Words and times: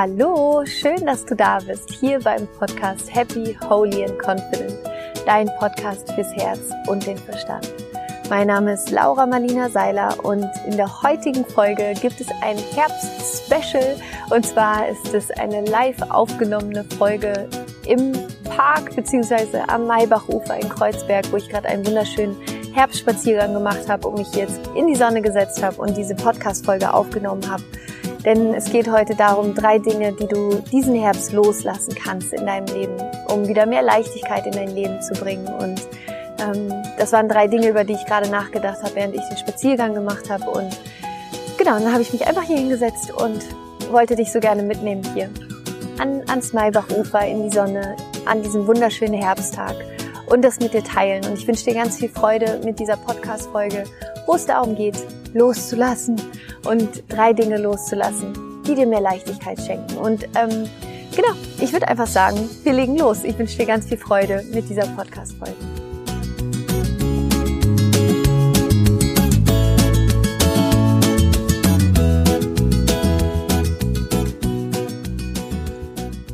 Hallo, 0.00 0.64
schön, 0.64 1.06
dass 1.06 1.26
du 1.26 1.34
da 1.34 1.58
bist, 1.58 1.90
hier 1.90 2.20
beim 2.20 2.46
Podcast 2.56 3.12
Happy, 3.12 3.58
Holy 3.68 4.04
and 4.04 4.16
Confident, 4.16 4.78
dein 5.26 5.48
Podcast 5.58 6.12
fürs 6.12 6.32
Herz 6.36 6.60
und 6.86 7.04
den 7.04 7.18
Verstand. 7.18 7.68
Mein 8.30 8.46
Name 8.46 8.74
ist 8.74 8.92
Laura 8.92 9.26
Marlina 9.26 9.68
Seiler 9.68 10.14
und 10.24 10.46
in 10.68 10.76
der 10.76 11.02
heutigen 11.02 11.44
Folge 11.44 11.94
gibt 12.00 12.20
es 12.20 12.28
ein 12.42 12.58
Herbst-Special 12.76 13.96
und 14.30 14.46
zwar 14.46 14.88
ist 14.88 15.14
es 15.14 15.32
eine 15.32 15.64
live 15.64 16.00
aufgenommene 16.10 16.84
Folge 16.96 17.48
im 17.84 18.12
Park 18.44 18.94
bzw. 18.94 19.62
am 19.66 19.88
Maybachufer 19.88 20.60
in 20.60 20.68
Kreuzberg, 20.68 21.24
wo 21.32 21.38
ich 21.38 21.48
gerade 21.48 21.66
einen 21.66 21.84
wunderschönen 21.84 22.36
Herbstspaziergang 22.72 23.52
gemacht 23.52 23.88
habe 23.88 24.06
und 24.06 24.18
mich 24.18 24.32
jetzt 24.36 24.60
in 24.76 24.86
die 24.86 24.94
Sonne 24.94 25.22
gesetzt 25.22 25.60
habe 25.60 25.82
und 25.82 25.96
diese 25.96 26.14
Podcast-Folge 26.14 26.94
aufgenommen 26.94 27.50
habe. 27.50 27.64
Denn 28.28 28.52
es 28.52 28.70
geht 28.70 28.90
heute 28.90 29.14
darum, 29.14 29.54
drei 29.54 29.78
Dinge, 29.78 30.12
die 30.12 30.26
du 30.26 30.60
diesen 30.70 30.94
Herbst 30.94 31.32
loslassen 31.32 31.94
kannst 31.94 32.34
in 32.34 32.44
deinem 32.44 32.66
Leben, 32.66 32.94
um 33.28 33.48
wieder 33.48 33.64
mehr 33.64 33.80
Leichtigkeit 33.80 34.44
in 34.44 34.52
dein 34.52 34.68
Leben 34.68 35.00
zu 35.00 35.14
bringen. 35.14 35.46
Und 35.46 35.88
ähm, 36.38 36.70
das 36.98 37.10
waren 37.12 37.30
drei 37.30 37.46
Dinge, 37.46 37.70
über 37.70 37.84
die 37.84 37.94
ich 37.94 38.04
gerade 38.04 38.28
nachgedacht 38.28 38.82
habe, 38.82 38.96
während 38.96 39.14
ich 39.14 39.22
den 39.30 39.38
Spaziergang 39.38 39.94
gemacht 39.94 40.28
habe. 40.28 40.44
Und 40.44 40.78
genau, 41.56 41.78
dann 41.78 41.90
habe 41.90 42.02
ich 42.02 42.12
mich 42.12 42.26
einfach 42.26 42.42
hier 42.42 42.58
hingesetzt 42.58 43.10
und 43.12 43.46
wollte 43.90 44.14
dich 44.14 44.30
so 44.30 44.40
gerne 44.40 44.62
mitnehmen 44.62 45.04
hier 45.14 45.30
an, 45.98 46.22
ans 46.26 46.52
Maybachufer 46.52 47.26
in 47.26 47.44
die 47.44 47.50
Sonne, 47.50 47.96
an 48.26 48.42
diesem 48.42 48.66
wunderschönen 48.66 49.14
Herbsttag 49.14 49.74
und 50.26 50.42
das 50.42 50.60
mit 50.60 50.74
dir 50.74 50.84
teilen. 50.84 51.24
Und 51.24 51.38
ich 51.38 51.48
wünsche 51.48 51.64
dir 51.64 51.72
ganz 51.72 51.96
viel 51.96 52.10
Freude 52.10 52.60
mit 52.62 52.78
dieser 52.78 52.98
Podcast-Folge, 52.98 53.84
wo 54.26 54.34
es 54.34 54.44
darum 54.44 54.76
geht, 54.76 54.98
loszulassen 55.32 56.20
und 56.66 57.04
drei 57.08 57.32
Dinge 57.32 57.58
loszulassen, 57.58 58.62
die 58.66 58.74
dir 58.74 58.86
mehr 58.86 59.00
Leichtigkeit 59.00 59.60
schenken. 59.60 59.96
Und 59.96 60.24
ähm, 60.34 60.68
genau, 61.14 61.34
ich 61.60 61.72
würde 61.72 61.88
einfach 61.88 62.06
sagen, 62.06 62.48
wir 62.62 62.72
legen 62.72 62.96
los. 62.96 63.24
Ich 63.24 63.38
wünsche 63.38 63.56
dir 63.56 63.66
ganz 63.66 63.86
viel 63.86 63.98
Freude 63.98 64.44
mit 64.52 64.68
dieser 64.68 64.86
Podcast-Folge. 64.86 65.54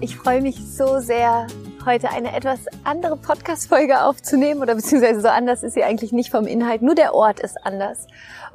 Ich 0.00 0.16
freue 0.16 0.42
mich 0.42 0.56
so 0.76 1.00
sehr, 1.00 1.46
heute 1.84 2.10
eine 2.10 2.34
etwas 2.34 2.60
andere 2.84 3.16
Podcast-Folge 3.16 4.02
aufzunehmen 4.02 4.62
oder 4.62 4.74
beziehungsweise 4.74 5.20
so 5.20 5.28
anders 5.28 5.62
ist 5.62 5.74
sie 5.74 5.84
eigentlich 5.84 6.12
nicht 6.12 6.30
vom 6.30 6.46
Inhalt, 6.46 6.82
nur 6.82 6.94
der 6.94 7.14
Ort 7.14 7.40
ist 7.40 7.56
anders. 7.64 8.06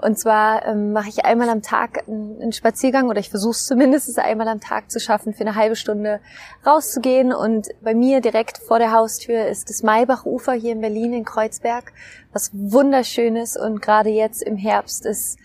Und 0.02 0.18
zwar 0.18 0.66
ähm, 0.66 0.94
mache 0.94 1.10
ich 1.10 1.26
einmal 1.26 1.50
am 1.50 1.62
Tag 1.62 2.08
einen 2.08 2.54
Spaziergang 2.54 3.10
oder 3.10 3.20
ich 3.20 3.30
versuche 3.30 3.52
es 3.52 3.66
zumindest 3.66 4.18
einmal 4.18 4.48
am 4.48 4.62
Tag 4.62 4.90
zu 4.90 5.00
schaffen, 5.00 5.34
für 5.34 5.42
eine 5.42 5.56
halbe 5.56 5.76
Stunde 5.76 6.22
rauszugehen. 6.66 7.34
Und 7.34 7.68
bei 7.82 7.94
mir 7.94 8.22
direkt 8.22 8.58
vor 8.60 8.80
der 8.80 8.94
Haustür 8.94 9.46
ist 9.46 9.70
das 9.70 9.84
Maybachufer 9.84 10.54
hier 10.54 10.72
in 10.72 10.82
Berlin 10.82 11.14
in 11.14 11.26
Kreuzberg, 11.26 11.92
was 12.32 12.52
wunderschönes 12.54 13.58
und 13.58 13.82
gerade 13.82 14.10
jetzt 14.10 14.42
im 14.42 14.56
Herbst 14.56 15.06
ist 15.06 15.38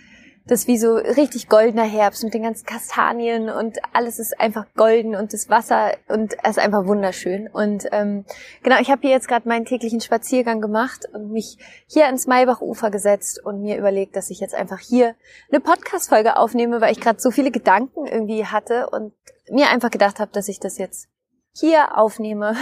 das 0.46 0.66
wie 0.66 0.76
so 0.76 0.94
richtig 0.94 1.48
goldener 1.48 1.84
Herbst 1.84 2.22
mit 2.22 2.34
den 2.34 2.42
ganzen 2.42 2.66
Kastanien 2.66 3.48
und 3.48 3.78
alles 3.94 4.18
ist 4.18 4.38
einfach 4.38 4.66
golden 4.76 5.14
und 5.14 5.32
das 5.32 5.48
Wasser 5.48 5.92
und 6.08 6.34
es 6.42 6.50
ist 6.50 6.58
einfach 6.58 6.86
wunderschön. 6.86 7.48
Und 7.48 7.86
ähm, 7.92 8.26
genau, 8.62 8.78
ich 8.78 8.90
habe 8.90 9.00
hier 9.02 9.10
jetzt 9.10 9.28
gerade 9.28 9.48
meinen 9.48 9.64
täglichen 9.64 10.02
Spaziergang 10.02 10.60
gemacht 10.60 11.08
und 11.14 11.30
mich 11.30 11.56
hier 11.86 12.06
ans 12.06 12.26
Maybachufer 12.26 12.90
gesetzt 12.90 13.40
und 13.42 13.62
mir 13.62 13.78
überlegt, 13.78 14.16
dass 14.16 14.28
ich 14.28 14.40
jetzt 14.40 14.54
einfach 14.54 14.80
hier 14.80 15.14
eine 15.50 15.60
Podcast-Folge 15.60 16.36
aufnehme, 16.36 16.80
weil 16.82 16.92
ich 16.92 17.00
gerade 17.00 17.20
so 17.20 17.30
viele 17.30 17.50
Gedanken 17.50 18.06
irgendwie 18.06 18.44
hatte 18.44 18.90
und 18.90 19.14
mir 19.50 19.70
einfach 19.70 19.90
gedacht 19.90 20.20
habe, 20.20 20.32
dass 20.32 20.48
ich 20.48 20.60
das 20.60 20.76
jetzt 20.76 21.08
hier 21.56 21.96
aufnehme 21.96 22.56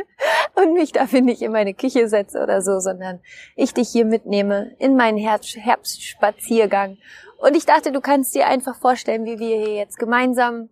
und 0.54 0.74
mich 0.74 0.92
dafür 0.92 1.20
nicht 1.20 1.42
in 1.42 1.52
meine 1.52 1.74
Küche 1.74 2.08
setze 2.08 2.42
oder 2.42 2.62
so, 2.62 2.78
sondern 2.78 3.20
ich 3.56 3.74
dich 3.74 3.88
hier 3.88 4.04
mitnehme 4.04 4.74
in 4.78 4.96
meinen 4.96 5.18
Herbstspaziergang 5.18 6.98
und 7.38 7.56
ich 7.56 7.66
dachte, 7.66 7.92
du 7.92 8.00
kannst 8.00 8.34
dir 8.34 8.46
einfach 8.46 8.76
vorstellen, 8.76 9.24
wie 9.24 9.38
wir 9.38 9.56
hier 9.56 9.74
jetzt 9.74 9.98
gemeinsam 9.98 10.70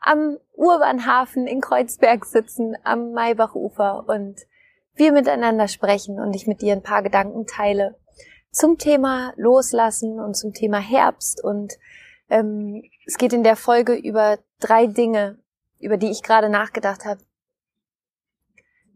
am 0.00 0.38
Urbahnhafen 0.52 1.46
in 1.46 1.60
Kreuzberg 1.60 2.24
sitzen, 2.24 2.76
am 2.84 3.12
Maybachufer 3.12 4.04
und 4.08 4.40
wir 4.94 5.12
miteinander 5.12 5.68
sprechen 5.68 6.20
und 6.20 6.34
ich 6.34 6.46
mit 6.46 6.60
dir 6.60 6.72
ein 6.72 6.82
paar 6.82 7.02
Gedanken 7.02 7.46
teile 7.46 7.96
zum 8.50 8.78
Thema 8.78 9.32
Loslassen 9.36 10.20
und 10.20 10.34
zum 10.36 10.52
Thema 10.52 10.78
Herbst. 10.78 11.42
Und 11.42 11.74
ähm, 12.28 12.82
es 13.06 13.16
geht 13.16 13.32
in 13.32 13.42
der 13.42 13.56
Folge 13.56 13.94
über 13.94 14.38
drei 14.60 14.86
Dinge, 14.86 15.38
über 15.78 15.96
die 15.96 16.10
ich 16.10 16.22
gerade 16.22 16.50
nachgedacht 16.50 17.04
habe, 17.04 17.20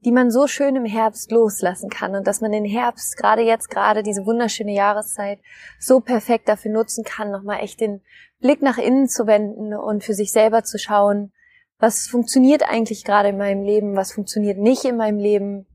die 0.07 0.13
man 0.13 0.31
so 0.31 0.47
schön 0.47 0.77
im 0.77 0.85
Herbst 0.85 1.33
loslassen 1.33 1.91
kann 1.91 2.15
und 2.15 2.29
dass 2.29 2.41
man 2.41 2.53
den 2.53 2.65
Herbst, 2.65 3.17
gerade 3.17 3.43
jetzt, 3.43 3.69
gerade 3.69 4.05
diese 4.05 4.25
wunderschöne 4.25 4.73
Jahreszeit, 4.73 5.41
so 5.81 5.99
perfekt 5.99 6.49
dafür 6.49 6.71
nutzen 6.71 7.03
kann, 7.03 7.33
nochmal 7.33 7.59
echt 7.61 7.81
den 7.81 8.03
Blick 8.39 8.63
nach 8.63 8.79
innen 8.79 9.09
zu 9.09 9.27
wenden 9.27 9.75
und 9.75 10.05
für 10.05 10.15
sich 10.15 10.31
selber 10.31 10.63
zu 10.63 10.79
schauen, 10.79 11.33
was 11.81 12.07
funktioniert 12.07 12.63
eigentlich 12.63 13.03
gerade 13.03 13.31
in 13.31 13.37
meinem 13.37 13.65
Leben, 13.65 13.97
was 13.97 14.13
funktioniert 14.13 14.59
nicht 14.59 14.85
in 14.85 14.97
meinem 14.97 15.19
Leben, 15.19 15.67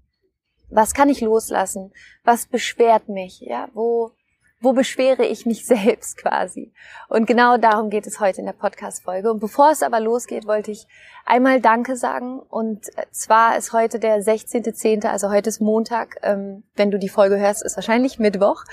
was 0.70 0.94
kann 0.94 1.10
ich 1.10 1.20
loslassen, 1.20 1.92
was 2.24 2.46
beschwert 2.46 3.10
mich, 3.10 3.42
ja, 3.42 3.68
wo, 3.74 4.12
wo 4.62 4.74
beschwere 4.74 5.26
ich 5.26 5.46
mich 5.46 5.66
selbst 5.66 6.18
quasi? 6.18 6.72
Und 7.10 7.26
genau 7.26 7.58
darum 7.58 7.90
geht 7.90 8.08
es 8.08 8.20
heute 8.20 8.40
in 8.40 8.46
der 8.46 8.54
Podcast-Folge. 8.54 9.32
Und 9.32 9.40
bevor 9.40 9.72
es 9.72 9.84
aber 9.84 10.00
losgeht, 10.00 10.48
wollte 10.48 10.72
ich 10.72 10.88
einmal 11.26 11.60
Danke 11.60 11.98
sagen. 11.98 12.40
Und 12.40 12.86
zwar 13.12 13.58
ist 13.58 13.74
heute 13.74 14.00
der 14.00 14.22
16.10., 14.22 15.08
also 15.08 15.30
heute 15.30 15.50
ist 15.50 15.60
Montag. 15.60 16.18
Ähm, 16.24 16.64
wenn 16.76 16.92
du 16.92 17.00
die 17.00 17.10
Folge 17.10 17.38
hörst, 17.38 17.64
ist 17.64 17.76
wahrscheinlich 17.76 18.20
Mittwoch. 18.20 18.64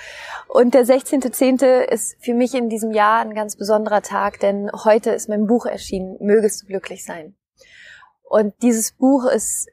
Und 0.46 0.74
der 0.74 0.84
16.10. 0.84 1.84
ist 1.84 2.16
für 2.22 2.34
mich 2.34 2.54
in 2.54 2.68
diesem 2.68 2.92
Jahr 2.92 3.20
ein 3.20 3.34
ganz 3.34 3.56
besonderer 3.56 4.02
Tag, 4.02 4.40
denn 4.40 4.70
heute 4.84 5.10
ist 5.10 5.28
mein 5.28 5.46
Buch 5.46 5.66
erschienen, 5.66 6.16
Mögest 6.20 6.62
du 6.62 6.66
glücklich 6.66 7.04
sein. 7.04 7.34
Und 8.22 8.54
dieses 8.62 8.92
Buch 8.92 9.24
ist 9.24 9.68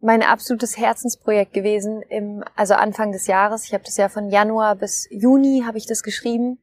mein 0.00 0.22
absolutes 0.22 0.76
Herzensprojekt 0.76 1.52
gewesen 1.52 2.02
im 2.02 2.44
also 2.54 2.74
Anfang 2.74 3.12
des 3.12 3.26
Jahres. 3.26 3.64
Ich 3.64 3.74
habe 3.74 3.84
das 3.84 3.96
ja 3.96 4.08
von 4.08 4.28
Januar 4.28 4.76
bis 4.76 5.08
Juni 5.10 5.64
habe 5.66 5.78
ich 5.78 5.86
das 5.86 6.02
geschrieben 6.02 6.58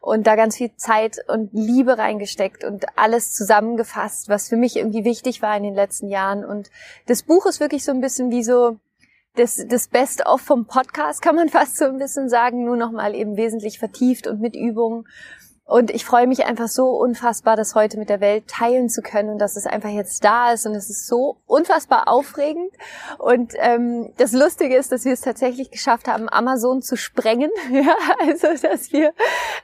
und 0.00 0.26
da 0.26 0.34
ganz 0.34 0.56
viel 0.56 0.74
Zeit 0.76 1.18
und 1.28 1.50
Liebe 1.52 1.96
reingesteckt 1.96 2.64
und 2.64 2.86
alles 2.96 3.32
zusammengefasst, 3.32 4.28
was 4.28 4.48
für 4.48 4.56
mich 4.56 4.76
irgendwie 4.76 5.04
wichtig 5.04 5.42
war 5.42 5.56
in 5.56 5.62
den 5.62 5.74
letzten 5.74 6.08
Jahren 6.08 6.44
und 6.44 6.70
das 7.06 7.22
Buch 7.22 7.46
ist 7.46 7.60
wirklich 7.60 7.84
so 7.84 7.92
ein 7.92 8.00
bisschen 8.00 8.30
wie 8.30 8.42
so 8.42 8.78
das, 9.36 9.64
das 9.66 9.88
Best-of 9.88 10.40
vom 10.40 10.66
Podcast, 10.66 11.22
kann 11.22 11.36
man 11.36 11.48
fast 11.50 11.76
so 11.76 11.84
ein 11.84 11.98
bisschen 11.98 12.28
sagen, 12.28 12.64
nur 12.64 12.76
nochmal 12.76 13.14
eben 13.14 13.36
wesentlich 13.36 13.78
vertieft 13.78 14.26
und 14.26 14.40
mit 14.40 14.56
Übungen. 14.56 15.06
Und 15.64 15.90
ich 15.90 16.04
freue 16.04 16.26
mich 16.26 16.44
einfach 16.44 16.68
so 16.68 16.88
unfassbar, 16.88 17.56
das 17.56 17.74
heute 17.74 17.96
mit 17.96 18.08
der 18.08 18.20
Welt 18.20 18.48
teilen 18.48 18.88
zu 18.88 19.00
können 19.00 19.30
und 19.30 19.38
dass 19.38 19.56
es 19.56 19.66
einfach 19.66 19.90
jetzt 19.90 20.24
da 20.24 20.52
ist 20.52 20.66
und 20.66 20.74
es 20.74 20.90
ist 20.90 21.06
so 21.06 21.38
unfassbar 21.46 22.08
aufregend. 22.08 22.72
Und 23.18 23.54
ähm, 23.58 24.12
das 24.18 24.32
Lustige 24.32 24.76
ist, 24.76 24.92
dass 24.92 25.04
wir 25.04 25.12
es 25.12 25.20
tatsächlich 25.20 25.70
geschafft 25.70 26.08
haben, 26.08 26.28
Amazon 26.28 26.82
zu 26.82 26.96
sprengen. 26.96 27.50
ja, 27.70 27.96
also 28.18 28.48
dass 28.60 28.92
wir 28.92 29.12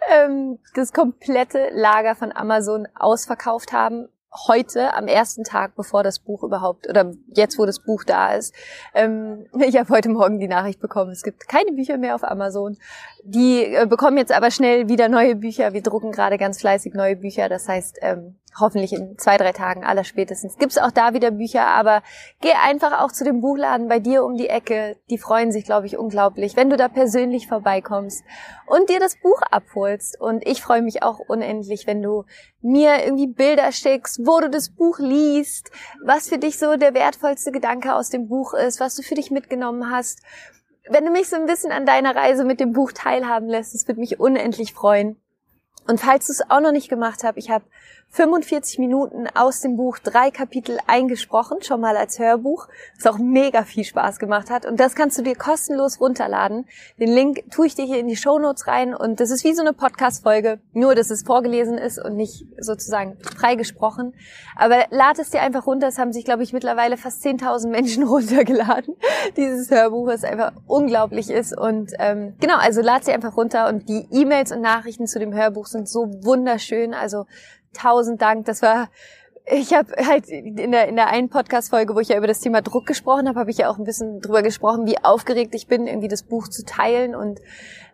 ähm, 0.08 0.60
das 0.74 0.92
komplette 0.92 1.70
Lager 1.72 2.14
von 2.14 2.32
Amazon 2.32 2.86
ausverkauft 2.94 3.72
haben 3.72 4.08
heute, 4.46 4.94
am 4.94 5.08
ersten 5.08 5.44
Tag, 5.44 5.74
bevor 5.74 6.02
das 6.02 6.18
Buch 6.18 6.42
überhaupt, 6.42 6.88
oder 6.88 7.12
jetzt, 7.34 7.58
wo 7.58 7.66
das 7.66 7.80
Buch 7.80 8.04
da 8.04 8.34
ist, 8.34 8.54
ähm, 8.94 9.46
ich 9.66 9.76
habe 9.76 9.88
heute 9.88 10.08
Morgen 10.08 10.38
die 10.38 10.48
Nachricht 10.48 10.80
bekommen, 10.80 11.10
es 11.10 11.22
gibt 11.22 11.48
keine 11.48 11.72
Bücher 11.72 11.98
mehr 11.98 12.14
auf 12.14 12.24
Amazon. 12.24 12.76
Die 13.24 13.64
äh, 13.64 13.86
bekommen 13.86 14.16
jetzt 14.16 14.32
aber 14.32 14.50
schnell 14.50 14.88
wieder 14.88 15.08
neue 15.08 15.34
Bücher. 15.34 15.72
Wir 15.72 15.82
drucken 15.82 16.12
gerade 16.12 16.38
ganz 16.38 16.60
fleißig 16.60 16.94
neue 16.94 17.16
Bücher. 17.16 17.48
Das 17.48 17.68
heißt, 17.68 17.98
ähm, 18.02 18.36
hoffentlich 18.60 18.92
in 18.92 19.18
zwei, 19.18 19.36
drei 19.36 19.52
Tagen 19.52 19.84
aller 19.84 20.04
spätestens 20.04 20.56
gibt's 20.58 20.78
auch 20.78 20.90
da 20.90 21.14
wieder 21.14 21.30
Bücher. 21.30 21.66
Aber 21.66 22.02
geh 22.40 22.52
einfach 22.52 23.00
auch 23.00 23.12
zu 23.12 23.24
dem 23.24 23.40
Buchladen 23.40 23.88
bei 23.88 23.98
dir 23.98 24.24
um 24.24 24.36
die 24.36 24.48
Ecke. 24.48 24.96
Die 25.10 25.18
freuen 25.18 25.52
sich, 25.52 25.64
glaube 25.64 25.86
ich, 25.86 25.96
unglaublich, 25.96 26.56
wenn 26.56 26.70
du 26.70 26.76
da 26.76 26.88
persönlich 26.88 27.48
vorbeikommst 27.48 28.24
und 28.66 28.88
dir 28.88 29.00
das 29.00 29.16
Buch 29.20 29.40
abholst. 29.50 30.20
Und 30.20 30.46
ich 30.46 30.62
freue 30.62 30.82
mich 30.82 31.02
auch 31.02 31.18
unendlich, 31.18 31.86
wenn 31.86 32.02
du 32.02 32.24
mir 32.60 33.04
irgendwie 33.04 33.28
Bilder 33.28 33.72
schickst, 33.72 34.26
wo 34.26 34.40
du 34.40 34.50
das 34.50 34.70
Buch 34.70 34.98
liest, 34.98 35.70
was 36.04 36.28
für 36.28 36.38
dich 36.38 36.58
so 36.58 36.76
der 36.76 36.94
wertvollste 36.94 37.52
Gedanke 37.52 37.94
aus 37.94 38.10
dem 38.10 38.28
Buch 38.28 38.54
ist, 38.54 38.80
was 38.80 38.94
du 38.94 39.02
für 39.02 39.14
dich 39.14 39.30
mitgenommen 39.30 39.90
hast 39.90 40.22
wenn 40.90 41.04
du 41.04 41.10
mich 41.10 41.28
so 41.28 41.36
ein 41.36 41.46
bisschen 41.46 41.72
an 41.72 41.86
deiner 41.86 42.14
Reise 42.16 42.44
mit 42.44 42.60
dem 42.60 42.72
Buch 42.72 42.92
teilhaben 42.92 43.48
lässt, 43.48 43.74
das 43.74 43.86
würde 43.86 44.00
mich 44.00 44.20
unendlich 44.20 44.72
freuen. 44.72 45.20
Und 45.86 46.00
falls 46.00 46.26
du 46.26 46.32
es 46.32 46.50
auch 46.50 46.60
noch 46.60 46.72
nicht 46.72 46.88
gemacht 46.88 47.24
hast, 47.24 47.36
ich 47.36 47.50
habe 47.50 47.64
45 48.10 48.78
Minuten 48.78 49.26
aus 49.34 49.60
dem 49.60 49.76
Buch, 49.76 49.98
drei 49.98 50.30
Kapitel 50.30 50.78
eingesprochen, 50.86 51.62
schon 51.62 51.80
mal 51.80 51.96
als 51.96 52.18
Hörbuch, 52.18 52.68
was 52.96 53.06
auch 53.06 53.18
mega 53.18 53.62
viel 53.64 53.84
Spaß 53.84 54.18
gemacht 54.18 54.50
hat. 54.50 54.66
Und 54.66 54.80
das 54.80 54.94
kannst 54.94 55.18
du 55.18 55.22
dir 55.22 55.36
kostenlos 55.36 56.00
runterladen. 56.00 56.66
Den 56.98 57.10
Link 57.10 57.50
tue 57.50 57.66
ich 57.66 57.74
dir 57.74 57.84
hier 57.84 57.98
in 57.98 58.08
die 58.08 58.16
Show 58.16 58.38
Notes 58.38 58.66
rein 58.66 58.94
und 58.94 59.20
das 59.20 59.30
ist 59.30 59.44
wie 59.44 59.54
so 59.54 59.60
eine 59.60 59.72
Podcast-Folge, 59.72 60.58
nur 60.72 60.94
dass 60.94 61.10
es 61.10 61.22
vorgelesen 61.22 61.78
ist 61.78 61.98
und 61.98 62.16
nicht 62.16 62.46
sozusagen 62.58 63.18
freigesprochen. 63.36 64.14
Aber 64.56 64.86
lad 64.90 65.18
es 65.18 65.30
dir 65.30 65.40
einfach 65.40 65.66
runter. 65.66 65.88
Es 65.88 65.98
haben 65.98 66.12
sich, 66.12 66.24
glaube 66.24 66.42
ich, 66.42 66.52
mittlerweile 66.52 66.96
fast 66.96 67.24
10.000 67.24 67.68
Menschen 67.68 68.02
runtergeladen. 68.08 68.96
Dieses 69.36 69.70
Hörbuch, 69.70 70.08
was 70.08 70.24
einfach 70.24 70.52
unglaublich 70.66 71.30
ist. 71.30 71.56
Und 71.56 71.92
ähm, 71.98 72.34
genau, 72.40 72.56
also 72.56 72.80
lad 72.80 73.04
sie 73.04 73.12
einfach 73.12 73.36
runter 73.36 73.68
und 73.68 73.88
die 73.88 74.08
E-Mails 74.10 74.50
und 74.50 74.60
Nachrichten 74.60 75.06
zu 75.06 75.18
dem 75.18 75.32
Hörbuch 75.32 75.66
sind 75.66 75.88
so 75.88 76.08
wunderschön. 76.24 76.94
Also 76.94 77.26
tausend 77.78 78.20
Dank. 78.20 78.46
Das 78.46 78.62
war, 78.62 78.88
ich 79.50 79.72
habe 79.72 79.92
halt 80.06 80.28
in 80.28 80.72
der, 80.72 80.88
in 80.88 80.96
der 80.96 81.08
einen 81.08 81.30
Podcast-Folge, 81.30 81.94
wo 81.94 82.00
ich 82.00 82.08
ja 82.08 82.18
über 82.18 82.26
das 82.26 82.40
Thema 82.40 82.60
Druck 82.60 82.86
gesprochen 82.86 83.28
habe, 83.28 83.40
habe 83.40 83.50
ich 83.50 83.58
ja 83.58 83.70
auch 83.70 83.78
ein 83.78 83.84
bisschen 83.84 84.20
drüber 84.20 84.42
gesprochen, 84.42 84.86
wie 84.86 85.02
aufgeregt 85.02 85.54
ich 85.54 85.66
bin, 85.66 85.86
irgendwie 85.86 86.08
das 86.08 86.22
Buch 86.22 86.48
zu 86.48 86.64
teilen. 86.64 87.14
Und 87.14 87.40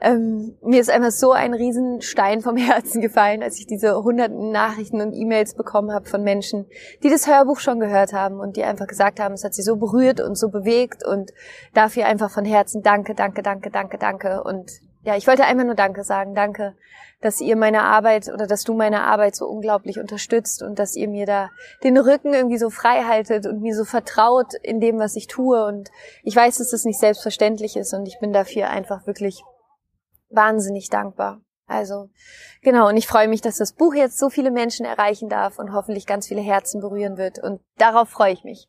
ähm, 0.00 0.56
mir 0.62 0.80
ist 0.80 0.90
einfach 0.90 1.10
so 1.10 1.32
ein 1.32 1.54
Riesenstein 1.54 2.40
vom 2.40 2.56
Herzen 2.58 3.00
gefallen, 3.00 3.42
als 3.42 3.58
ich 3.58 3.66
diese 3.66 4.02
hunderten 4.02 4.50
Nachrichten 4.50 5.00
und 5.00 5.14
E-Mails 5.14 5.54
bekommen 5.54 5.92
habe 5.92 6.06
von 6.06 6.22
Menschen, 6.22 6.66
die 7.02 7.10
das 7.10 7.28
Hörbuch 7.28 7.60
schon 7.60 7.78
gehört 7.78 8.12
haben 8.12 8.40
und 8.40 8.56
die 8.56 8.64
einfach 8.64 8.86
gesagt 8.86 9.20
haben, 9.20 9.34
es 9.34 9.44
hat 9.44 9.54
sie 9.54 9.62
so 9.62 9.76
berührt 9.76 10.20
und 10.20 10.36
so 10.36 10.48
bewegt 10.48 11.06
und 11.06 11.30
dafür 11.72 12.06
einfach 12.06 12.30
von 12.30 12.44
Herzen 12.44 12.82
danke, 12.82 13.14
danke, 13.14 13.42
danke, 13.42 13.70
danke, 13.70 13.98
danke. 13.98 14.42
Und 14.42 14.72
ja, 15.04 15.16
ich 15.16 15.26
wollte 15.26 15.44
einfach 15.44 15.64
nur 15.64 15.74
Danke 15.74 16.02
sagen. 16.02 16.34
Danke, 16.34 16.74
dass 17.20 17.40
ihr 17.40 17.56
meine 17.56 17.82
Arbeit 17.82 18.28
oder 18.32 18.46
dass 18.46 18.64
du 18.64 18.74
meine 18.74 19.02
Arbeit 19.02 19.36
so 19.36 19.46
unglaublich 19.46 19.98
unterstützt 19.98 20.62
und 20.62 20.78
dass 20.78 20.96
ihr 20.96 21.08
mir 21.08 21.26
da 21.26 21.50
den 21.82 21.96
Rücken 21.98 22.32
irgendwie 22.32 22.58
so 22.58 22.70
frei 22.70 23.04
haltet 23.04 23.46
und 23.46 23.60
mir 23.60 23.74
so 23.74 23.84
vertraut 23.84 24.54
in 24.62 24.80
dem, 24.80 24.98
was 24.98 25.16
ich 25.16 25.26
tue. 25.26 25.64
Und 25.64 25.90
ich 26.22 26.34
weiß, 26.34 26.58
dass 26.58 26.70
das 26.70 26.84
nicht 26.84 26.98
selbstverständlich 26.98 27.76
ist 27.76 27.92
und 27.92 28.06
ich 28.06 28.18
bin 28.18 28.32
dafür 28.32 28.70
einfach 28.70 29.06
wirklich 29.06 29.42
wahnsinnig 30.30 30.88
dankbar. 30.88 31.40
Also, 31.66 32.10
genau, 32.62 32.88
und 32.88 32.96
ich 32.96 33.06
freue 33.06 33.28
mich, 33.28 33.40
dass 33.40 33.56
das 33.56 33.72
Buch 33.72 33.94
jetzt 33.94 34.18
so 34.18 34.28
viele 34.28 34.50
Menschen 34.50 34.84
erreichen 34.84 35.28
darf 35.28 35.58
und 35.58 35.72
hoffentlich 35.72 36.06
ganz 36.06 36.28
viele 36.28 36.42
Herzen 36.42 36.80
berühren 36.80 37.16
wird. 37.16 37.38
Und 37.38 37.60
darauf 37.78 38.10
freue 38.10 38.32
ich 38.32 38.44
mich. 38.44 38.68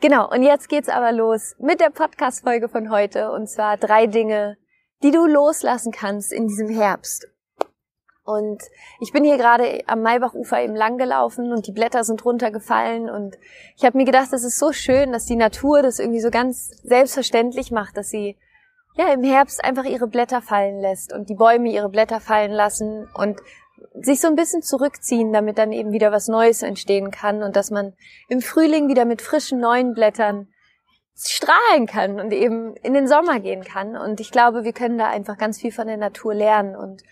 Genau, 0.00 0.30
und 0.30 0.42
jetzt 0.42 0.68
geht's 0.68 0.90
aber 0.90 1.12
los 1.12 1.54
mit 1.58 1.80
der 1.80 1.88
Podcast-Folge 1.88 2.68
von 2.68 2.90
heute. 2.90 3.30
Und 3.32 3.48
zwar 3.48 3.78
drei 3.78 4.06
Dinge, 4.06 4.58
die 5.02 5.10
du 5.10 5.26
loslassen 5.26 5.92
kannst 5.92 6.32
in 6.32 6.48
diesem 6.48 6.68
Herbst. 6.68 7.28
Und 8.24 8.60
ich 9.00 9.12
bin 9.12 9.22
hier 9.22 9.36
gerade 9.36 9.82
am 9.86 10.02
Maybachufer 10.02 10.60
eben 10.60 10.74
lang 10.74 10.98
gelaufen 10.98 11.52
und 11.52 11.68
die 11.68 11.72
Blätter 11.72 12.02
sind 12.02 12.24
runtergefallen 12.24 13.08
und 13.08 13.38
ich 13.76 13.84
habe 13.84 13.96
mir 13.96 14.04
gedacht, 14.04 14.32
das 14.32 14.42
ist 14.42 14.58
so 14.58 14.72
schön, 14.72 15.12
dass 15.12 15.26
die 15.26 15.36
Natur 15.36 15.80
das 15.80 16.00
irgendwie 16.00 16.20
so 16.20 16.30
ganz 16.30 16.70
selbstverständlich 16.82 17.70
macht, 17.70 17.96
dass 17.96 18.08
sie 18.10 18.36
ja 18.96 19.12
im 19.12 19.22
Herbst 19.22 19.64
einfach 19.64 19.84
ihre 19.84 20.08
Blätter 20.08 20.42
fallen 20.42 20.80
lässt 20.80 21.12
und 21.12 21.28
die 21.28 21.36
Bäume 21.36 21.70
ihre 21.70 21.88
Blätter 21.88 22.18
fallen 22.18 22.50
lassen 22.50 23.08
und 23.14 23.40
sich 24.00 24.20
so 24.20 24.26
ein 24.26 24.34
bisschen 24.34 24.62
zurückziehen, 24.62 25.32
damit 25.32 25.58
dann 25.58 25.70
eben 25.70 25.92
wieder 25.92 26.10
was 26.10 26.26
Neues 26.26 26.62
entstehen 26.62 27.12
kann 27.12 27.44
und 27.44 27.54
dass 27.54 27.70
man 27.70 27.92
im 28.28 28.40
Frühling 28.40 28.88
wieder 28.88 29.04
mit 29.04 29.22
frischen 29.22 29.60
neuen 29.60 29.94
Blättern 29.94 30.48
strahlen 31.16 31.86
kann 31.86 32.20
und 32.20 32.32
eben 32.32 32.76
in 32.76 32.94
den 32.94 33.08
Sommer 33.08 33.40
gehen 33.40 33.64
kann. 33.64 33.96
Und 33.96 34.20
ich 34.20 34.30
glaube, 34.30 34.64
wir 34.64 34.72
können 34.72 34.98
da 34.98 35.08
einfach 35.08 35.38
ganz 35.38 35.58
viel 35.60 35.72
von 35.72 35.86
der 35.86 35.96
Natur 35.96 36.34
lernen. 36.34 36.76
Und 36.76 37.02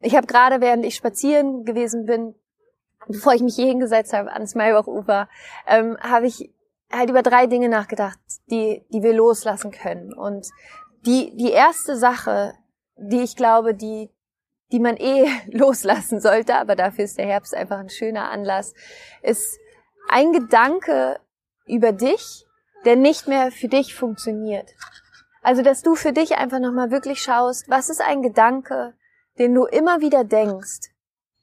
ich 0.00 0.14
habe 0.14 0.26
gerade, 0.26 0.60
während 0.60 0.84
ich 0.84 0.94
spazieren 0.94 1.64
gewesen 1.64 2.04
bin, 2.04 2.34
bevor 3.08 3.32
ich 3.32 3.42
mich 3.42 3.54
hier 3.54 3.66
hingesetzt 3.66 4.12
habe 4.12 4.32
ans 4.32 4.54
Maybachufer, 4.54 5.28
ähm, 5.66 5.96
habe 6.00 6.26
ich 6.26 6.52
halt 6.92 7.10
über 7.10 7.22
drei 7.22 7.46
Dinge 7.46 7.68
nachgedacht, 7.68 8.18
die, 8.50 8.84
die 8.92 9.02
wir 9.02 9.14
loslassen 9.14 9.70
können. 9.70 10.12
Und 10.12 10.48
die, 11.06 11.34
die 11.36 11.50
erste 11.50 11.96
Sache, 11.96 12.54
die 12.96 13.22
ich 13.22 13.36
glaube, 13.36 13.74
die, 13.74 14.10
die 14.70 14.80
man 14.80 14.96
eh 14.96 15.28
loslassen 15.46 16.20
sollte, 16.20 16.56
aber 16.56 16.76
dafür 16.76 17.04
ist 17.04 17.18
der 17.18 17.26
Herbst 17.26 17.54
einfach 17.54 17.78
ein 17.78 17.90
schöner 17.90 18.30
Anlass, 18.30 18.74
ist 19.22 19.58
ein 20.08 20.32
Gedanke 20.32 21.18
über 21.66 21.92
dich, 21.92 22.45
der 22.84 22.96
nicht 22.96 23.26
mehr 23.26 23.50
für 23.50 23.68
dich 23.68 23.94
funktioniert. 23.94 24.70
Also, 25.42 25.62
dass 25.62 25.82
du 25.82 25.94
für 25.94 26.12
dich 26.12 26.36
einfach 26.36 26.58
nochmal 26.58 26.90
wirklich 26.90 27.22
schaust, 27.22 27.68
was 27.68 27.88
ist 27.88 28.00
ein 28.00 28.22
Gedanke, 28.22 28.94
den 29.38 29.54
du 29.54 29.64
immer 29.64 30.00
wieder 30.00 30.24
denkst, 30.24 30.90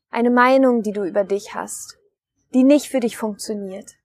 eine 0.10 0.30
Meinung, 0.30 0.84
die 0.84 0.92
du 0.92 1.04
über 1.04 1.24
dich 1.24 1.56
hast, 1.56 1.98
die 2.54 2.64
nicht 2.64 2.90
für 2.90 3.00
dich 3.00 3.18
funktioniert. 3.18 3.96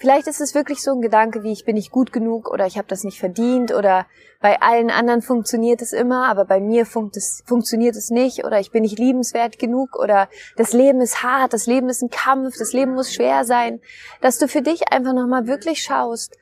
Vielleicht 0.00 0.28
ist 0.28 0.40
es 0.40 0.54
wirklich 0.54 0.80
so 0.80 0.92
ein 0.92 1.00
Gedanke 1.00 1.42
wie 1.42 1.50
ich 1.50 1.64
bin 1.64 1.74
nicht 1.74 1.90
gut 1.90 2.12
genug 2.12 2.48
oder 2.48 2.66
ich 2.66 2.78
habe 2.78 2.86
das 2.86 3.02
nicht 3.02 3.18
verdient 3.18 3.74
oder 3.74 4.06
bei 4.40 4.62
allen 4.62 4.90
anderen 4.90 5.22
funktioniert 5.22 5.82
es 5.82 5.92
immer, 5.92 6.26
aber 6.26 6.44
bei 6.44 6.60
mir 6.60 6.86
funkt 6.86 7.16
es, 7.16 7.42
funktioniert 7.44 7.96
es 7.96 8.08
nicht 8.08 8.44
oder 8.44 8.60
ich 8.60 8.70
bin 8.70 8.82
nicht 8.82 9.00
liebenswert 9.00 9.58
genug 9.58 9.98
oder 9.98 10.28
das 10.56 10.72
Leben 10.72 11.00
ist 11.00 11.24
hart, 11.24 11.52
das 11.52 11.66
Leben 11.66 11.88
ist 11.88 12.00
ein 12.00 12.10
Kampf, 12.10 12.54
das 12.56 12.72
Leben 12.72 12.94
muss 12.94 13.12
schwer 13.12 13.44
sein, 13.44 13.80
dass 14.20 14.38
du 14.38 14.46
für 14.46 14.62
dich 14.62 14.92
einfach 14.92 15.14
nochmal 15.14 15.48
wirklich 15.48 15.82
schaust, 15.82 16.36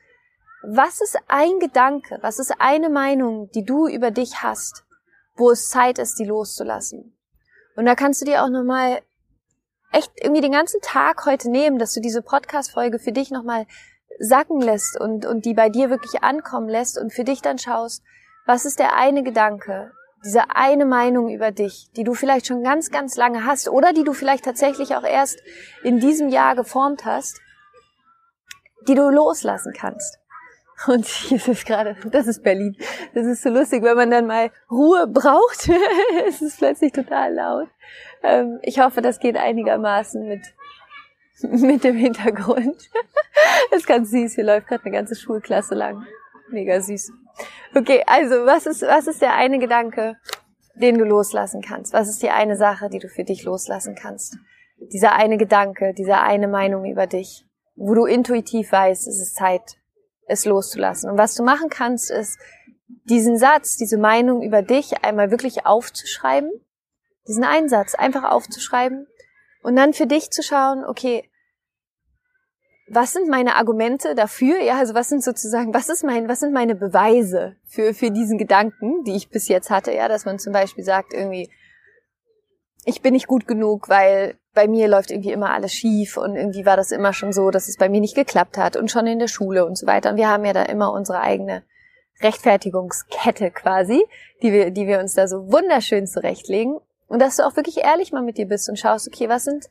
was 0.63 1.01
ist 1.01 1.17
ein 1.27 1.59
Gedanke, 1.59 2.19
was 2.21 2.39
ist 2.39 2.53
eine 2.59 2.89
Meinung, 2.89 3.49
die 3.51 3.63
du 3.63 3.87
über 3.87 4.11
dich 4.11 4.41
hast, 4.41 4.85
wo 5.35 5.51
es 5.51 5.69
Zeit 5.69 5.99
ist, 5.99 6.19
die 6.19 6.25
loszulassen? 6.25 7.15
Und 7.75 7.85
da 7.85 7.95
kannst 7.95 8.21
du 8.21 8.25
dir 8.25 8.43
auch 8.43 8.49
nochmal 8.49 9.01
echt 9.91 10.11
irgendwie 10.21 10.41
den 10.41 10.51
ganzen 10.51 10.81
Tag 10.81 11.25
heute 11.25 11.49
nehmen, 11.49 11.79
dass 11.79 11.93
du 11.93 12.01
diese 12.01 12.21
Podcast-Folge 12.21 12.99
für 12.99 13.11
dich 13.11 13.31
nochmal 13.31 13.65
sacken 14.19 14.61
lässt 14.61 14.99
und, 14.99 15.25
und 15.25 15.45
die 15.45 15.53
bei 15.53 15.69
dir 15.69 15.89
wirklich 15.89 16.23
ankommen 16.23 16.69
lässt 16.69 16.97
und 16.97 17.13
für 17.13 17.23
dich 17.23 17.41
dann 17.41 17.59
schaust, 17.59 18.03
was 18.45 18.65
ist 18.65 18.79
der 18.79 18.95
eine 18.95 19.23
Gedanke, 19.23 19.91
diese 20.25 20.55
eine 20.55 20.85
Meinung 20.85 21.29
über 21.29 21.51
dich, 21.51 21.91
die 21.95 22.03
du 22.03 22.13
vielleicht 22.13 22.47
schon 22.47 22.63
ganz, 22.63 22.89
ganz 22.89 23.15
lange 23.15 23.45
hast 23.45 23.69
oder 23.69 23.93
die 23.93 24.03
du 24.03 24.13
vielleicht 24.13 24.45
tatsächlich 24.45 24.95
auch 24.95 25.03
erst 25.03 25.39
in 25.83 25.99
diesem 25.99 26.29
Jahr 26.29 26.55
geformt 26.55 27.05
hast, 27.05 27.39
die 28.87 28.95
du 28.95 29.09
loslassen 29.09 29.73
kannst. 29.77 30.17
Und 30.85 31.05
hier 31.05 31.37
ist 31.37 31.47
es 31.47 31.65
gerade, 31.65 31.95
das 32.11 32.27
ist 32.27 32.43
Berlin. 32.43 32.77
Das 33.13 33.25
ist 33.25 33.41
so 33.41 33.49
lustig, 33.49 33.83
wenn 33.83 33.95
man 33.95 34.11
dann 34.11 34.27
mal 34.27 34.51
Ruhe 34.69 35.07
braucht. 35.07 35.69
es 36.27 36.41
ist 36.41 36.57
plötzlich 36.57 36.91
total 36.91 37.33
laut. 37.33 37.67
Ähm, 38.23 38.59
ich 38.61 38.79
hoffe, 38.79 39.01
das 39.01 39.19
geht 39.19 39.37
einigermaßen 39.37 40.27
mit, 40.27 40.41
mit 41.61 41.83
dem 41.83 41.95
Hintergrund. 41.95 42.89
das 43.71 43.79
ist 43.79 43.87
ganz 43.87 44.11
süß. 44.11 44.35
Hier 44.35 44.43
läuft 44.43 44.67
gerade 44.67 44.85
eine 44.85 44.93
ganze 44.93 45.15
Schulklasse 45.15 45.73
lang. 45.73 46.05
Mega 46.49 46.79
süß. 46.79 47.11
Okay, 47.75 48.03
also 48.07 48.45
was 48.45 48.65
ist, 48.65 48.81
was 48.83 49.07
ist 49.07 49.21
der 49.21 49.35
eine 49.35 49.59
Gedanke, 49.59 50.17
den 50.75 50.97
du 50.97 51.05
loslassen 51.05 51.61
kannst? 51.61 51.93
Was 51.93 52.07
ist 52.07 52.21
die 52.21 52.29
eine 52.29 52.55
Sache, 52.55 52.89
die 52.89 52.99
du 52.99 53.09
für 53.09 53.23
dich 53.23 53.43
loslassen 53.43 53.95
kannst? 53.95 54.37
Dieser 54.79 55.13
eine 55.13 55.37
Gedanke, 55.37 55.93
diese 55.93 56.19
eine 56.19 56.47
Meinung 56.47 56.85
über 56.85 57.07
dich, 57.07 57.45
wo 57.75 57.93
du 57.93 58.05
intuitiv 58.05 58.71
weißt, 58.71 59.07
es 59.07 59.19
ist 59.19 59.35
Zeit, 59.35 59.77
es 60.27 60.45
loszulassen. 60.45 61.09
Und 61.09 61.17
was 61.17 61.35
du 61.35 61.43
machen 61.43 61.69
kannst, 61.69 62.11
ist, 62.11 62.37
diesen 63.09 63.37
Satz, 63.37 63.77
diese 63.77 63.97
Meinung 63.97 64.41
über 64.41 64.61
dich 64.61 65.03
einmal 65.03 65.31
wirklich 65.31 65.65
aufzuschreiben, 65.65 66.51
diesen 67.27 67.43
Einsatz 67.43 67.95
einfach 67.95 68.23
aufzuschreiben 68.23 69.07
und 69.61 69.75
dann 69.75 69.93
für 69.93 70.07
dich 70.07 70.31
zu 70.31 70.43
schauen, 70.43 70.85
okay, 70.85 71.29
was 72.89 73.11
sind 73.11 73.27
meine 73.27 73.55
Argumente 73.55 74.15
dafür? 74.15 74.61
Ja, 74.61 74.77
also 74.77 74.93
was 74.93 75.09
sind 75.09 75.21
sozusagen, 75.23 75.73
was 75.73 75.89
ist 75.89 76.03
mein, 76.03 76.29
was 76.29 76.39
sind 76.39 76.53
meine 76.53 76.75
Beweise 76.75 77.57
für, 77.65 77.93
für 77.93 78.11
diesen 78.11 78.37
Gedanken, 78.37 79.03
die 79.03 79.15
ich 79.15 79.29
bis 79.29 79.49
jetzt 79.49 79.69
hatte? 79.69 79.91
Ja, 79.91 80.07
dass 80.07 80.23
man 80.23 80.39
zum 80.39 80.53
Beispiel 80.53 80.85
sagt 80.85 81.13
irgendwie, 81.13 81.49
ich 82.87 83.01
bin 83.01 83.13
nicht 83.13 83.27
gut 83.27 83.47
genug, 83.47 83.89
weil 83.89 84.35
bei 84.53 84.69
mir 84.69 84.87
läuft 84.87 85.11
irgendwie 85.11 85.33
immer 85.33 85.49
alles 85.49 85.73
schief 85.73 86.15
und 86.15 86.37
irgendwie 86.37 86.65
war 86.65 86.77
das 86.77 86.91
immer 86.91 87.11
schon 87.11 87.33
so, 87.33 87.51
dass 87.51 87.67
es 87.67 87.75
bei 87.75 87.89
mir 87.89 87.99
nicht 87.99 88.15
geklappt 88.15 88.57
hat 88.57 88.77
und 88.77 88.89
schon 88.89 89.07
in 89.07 89.19
der 89.19 89.27
Schule 89.27 89.65
und 89.65 89.77
so 89.77 89.85
weiter. 89.85 90.11
Und 90.11 90.15
wir 90.15 90.29
haben 90.29 90.45
ja 90.45 90.53
da 90.53 90.63
immer 90.63 90.93
unsere 90.93 91.19
eigene 91.19 91.63
Rechtfertigungskette 92.21 93.51
quasi, 93.51 94.05
die 94.41 94.53
wir, 94.53 94.71
die 94.71 94.87
wir 94.87 94.99
uns 94.99 95.15
da 95.15 95.27
so 95.27 95.51
wunderschön 95.51 96.07
zurechtlegen. 96.07 96.79
Und 97.07 97.21
dass 97.21 97.35
du 97.35 97.45
auch 97.45 97.57
wirklich 97.57 97.79
ehrlich 97.79 98.13
mal 98.13 98.23
mit 98.23 98.37
dir 98.37 98.47
bist 98.47 98.69
und 98.69 98.79
schaust, 98.79 99.05
okay, 99.09 99.27
was 99.27 99.43
sind, 99.43 99.65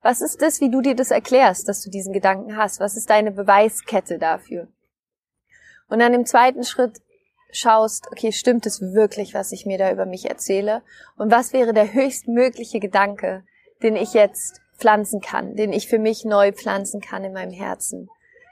was 0.00 0.22
ist 0.22 0.40
das, 0.40 0.62
wie 0.62 0.70
du 0.70 0.80
dir 0.80 0.96
das 0.96 1.10
erklärst, 1.10 1.68
dass 1.68 1.82
du 1.82 1.90
diesen 1.90 2.14
Gedanken 2.14 2.56
hast? 2.56 2.80
Was 2.80 2.96
ist 2.96 3.10
deine 3.10 3.32
Beweiskette 3.32 4.18
dafür? 4.18 4.66
Und 5.90 5.98
dann 5.98 6.14
im 6.14 6.24
zweiten 6.24 6.64
Schritt 6.64 7.02
schaust, 7.50 8.08
okay, 8.10 8.32
stimmt 8.32 8.66
es 8.66 8.80
wirklich, 8.80 9.34
was 9.34 9.52
ich 9.52 9.66
mir 9.66 9.78
da 9.78 9.90
über 9.90 10.06
mich 10.06 10.28
erzähle? 10.28 10.82
Und 11.16 11.30
was 11.30 11.52
wäre 11.52 11.72
der 11.72 11.92
höchstmögliche 11.92 12.80
Gedanke, 12.80 13.44
den 13.82 13.96
ich 13.96 14.14
jetzt 14.14 14.60
pflanzen 14.76 15.20
kann, 15.20 15.56
den 15.56 15.72
ich 15.72 15.88
für 15.88 15.98
mich 15.98 16.24
neu 16.24 16.52
pflanzen 16.52 17.00
kann 17.00 17.24
in 17.24 17.32
meinem 17.32 17.52
Herzen 17.52 18.08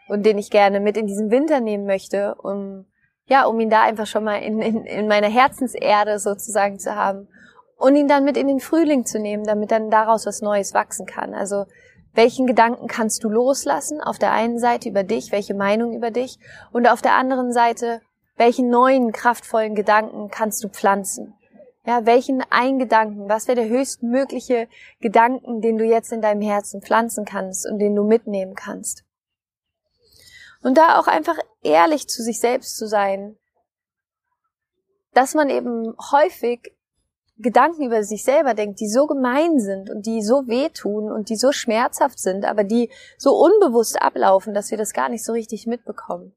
und 0.08 0.24
den 0.24 0.38
ich 0.38 0.50
gerne 0.50 0.80
mit 0.80 0.96
in 0.96 1.06
diesen 1.06 1.30
Winter 1.30 1.60
nehmen 1.60 1.86
möchte, 1.86 2.34
um 2.36 2.86
ja, 3.26 3.46
um 3.46 3.58
ihn 3.58 3.70
da 3.70 3.82
einfach 3.82 4.06
schon 4.06 4.24
mal 4.24 4.36
in, 4.36 4.60
in, 4.60 4.84
in 4.84 5.08
meiner 5.08 5.28
Herzenserde 5.28 6.18
sozusagen 6.18 6.78
zu 6.78 6.94
haben 6.94 7.28
und 7.76 7.96
ihn 7.96 8.08
dann 8.08 8.24
mit 8.24 8.36
in 8.36 8.48
den 8.48 8.60
Frühling 8.60 9.06
zu 9.06 9.18
nehmen, 9.18 9.44
damit 9.44 9.70
dann 9.70 9.90
daraus 9.90 10.26
was 10.26 10.42
Neues 10.42 10.74
wachsen 10.74 11.06
kann. 11.06 11.34
Also 11.34 11.64
welchen 12.12 12.46
Gedanken 12.46 12.86
kannst 12.86 13.24
du 13.24 13.28
loslassen? 13.28 14.00
Auf 14.00 14.18
der 14.18 14.32
einen 14.32 14.58
Seite 14.58 14.88
über 14.88 15.02
dich, 15.02 15.32
welche 15.32 15.54
Meinung 15.54 15.94
über 15.94 16.10
dich 16.10 16.38
und 16.72 16.86
auf 16.86 17.02
der 17.02 17.14
anderen 17.14 17.52
Seite, 17.52 18.02
welchen 18.36 18.68
neuen 18.68 19.12
kraftvollen 19.12 19.74
Gedanken 19.74 20.28
kannst 20.30 20.62
du 20.64 20.68
pflanzen? 20.68 21.34
Ja, 21.86 22.06
welchen 22.06 22.42
einen 22.50 22.78
Gedanken, 22.78 23.28
was 23.28 23.46
wäre 23.46 23.60
der 23.60 23.68
höchstmögliche 23.68 24.68
Gedanken, 25.00 25.60
den 25.60 25.76
du 25.76 25.84
jetzt 25.84 26.12
in 26.12 26.22
deinem 26.22 26.40
Herzen 26.40 26.80
pflanzen 26.80 27.26
kannst 27.26 27.66
und 27.66 27.78
den 27.78 27.94
du 27.94 28.04
mitnehmen 28.04 28.54
kannst? 28.54 29.04
Und 30.62 30.78
da 30.78 30.98
auch 30.98 31.06
einfach 31.06 31.36
ehrlich 31.62 32.08
zu 32.08 32.22
sich 32.22 32.40
selbst 32.40 32.78
zu 32.78 32.88
sein, 32.88 33.36
dass 35.12 35.34
man 35.34 35.50
eben 35.50 35.94
häufig 36.10 36.74
Gedanken 37.36 37.84
über 37.84 38.02
sich 38.02 38.24
selber 38.24 38.54
denkt, 38.54 38.80
die 38.80 38.88
so 38.88 39.06
gemein 39.06 39.58
sind 39.58 39.90
und 39.90 40.06
die 40.06 40.22
so 40.22 40.46
wehtun 40.46 41.12
und 41.12 41.28
die 41.28 41.36
so 41.36 41.52
schmerzhaft 41.52 42.18
sind, 42.18 42.44
aber 42.44 42.64
die 42.64 42.90
so 43.18 43.32
unbewusst 43.32 44.00
ablaufen, 44.00 44.54
dass 44.54 44.70
wir 44.70 44.78
das 44.78 44.92
gar 44.92 45.08
nicht 45.08 45.24
so 45.24 45.32
richtig 45.32 45.66
mitbekommen. 45.66 46.34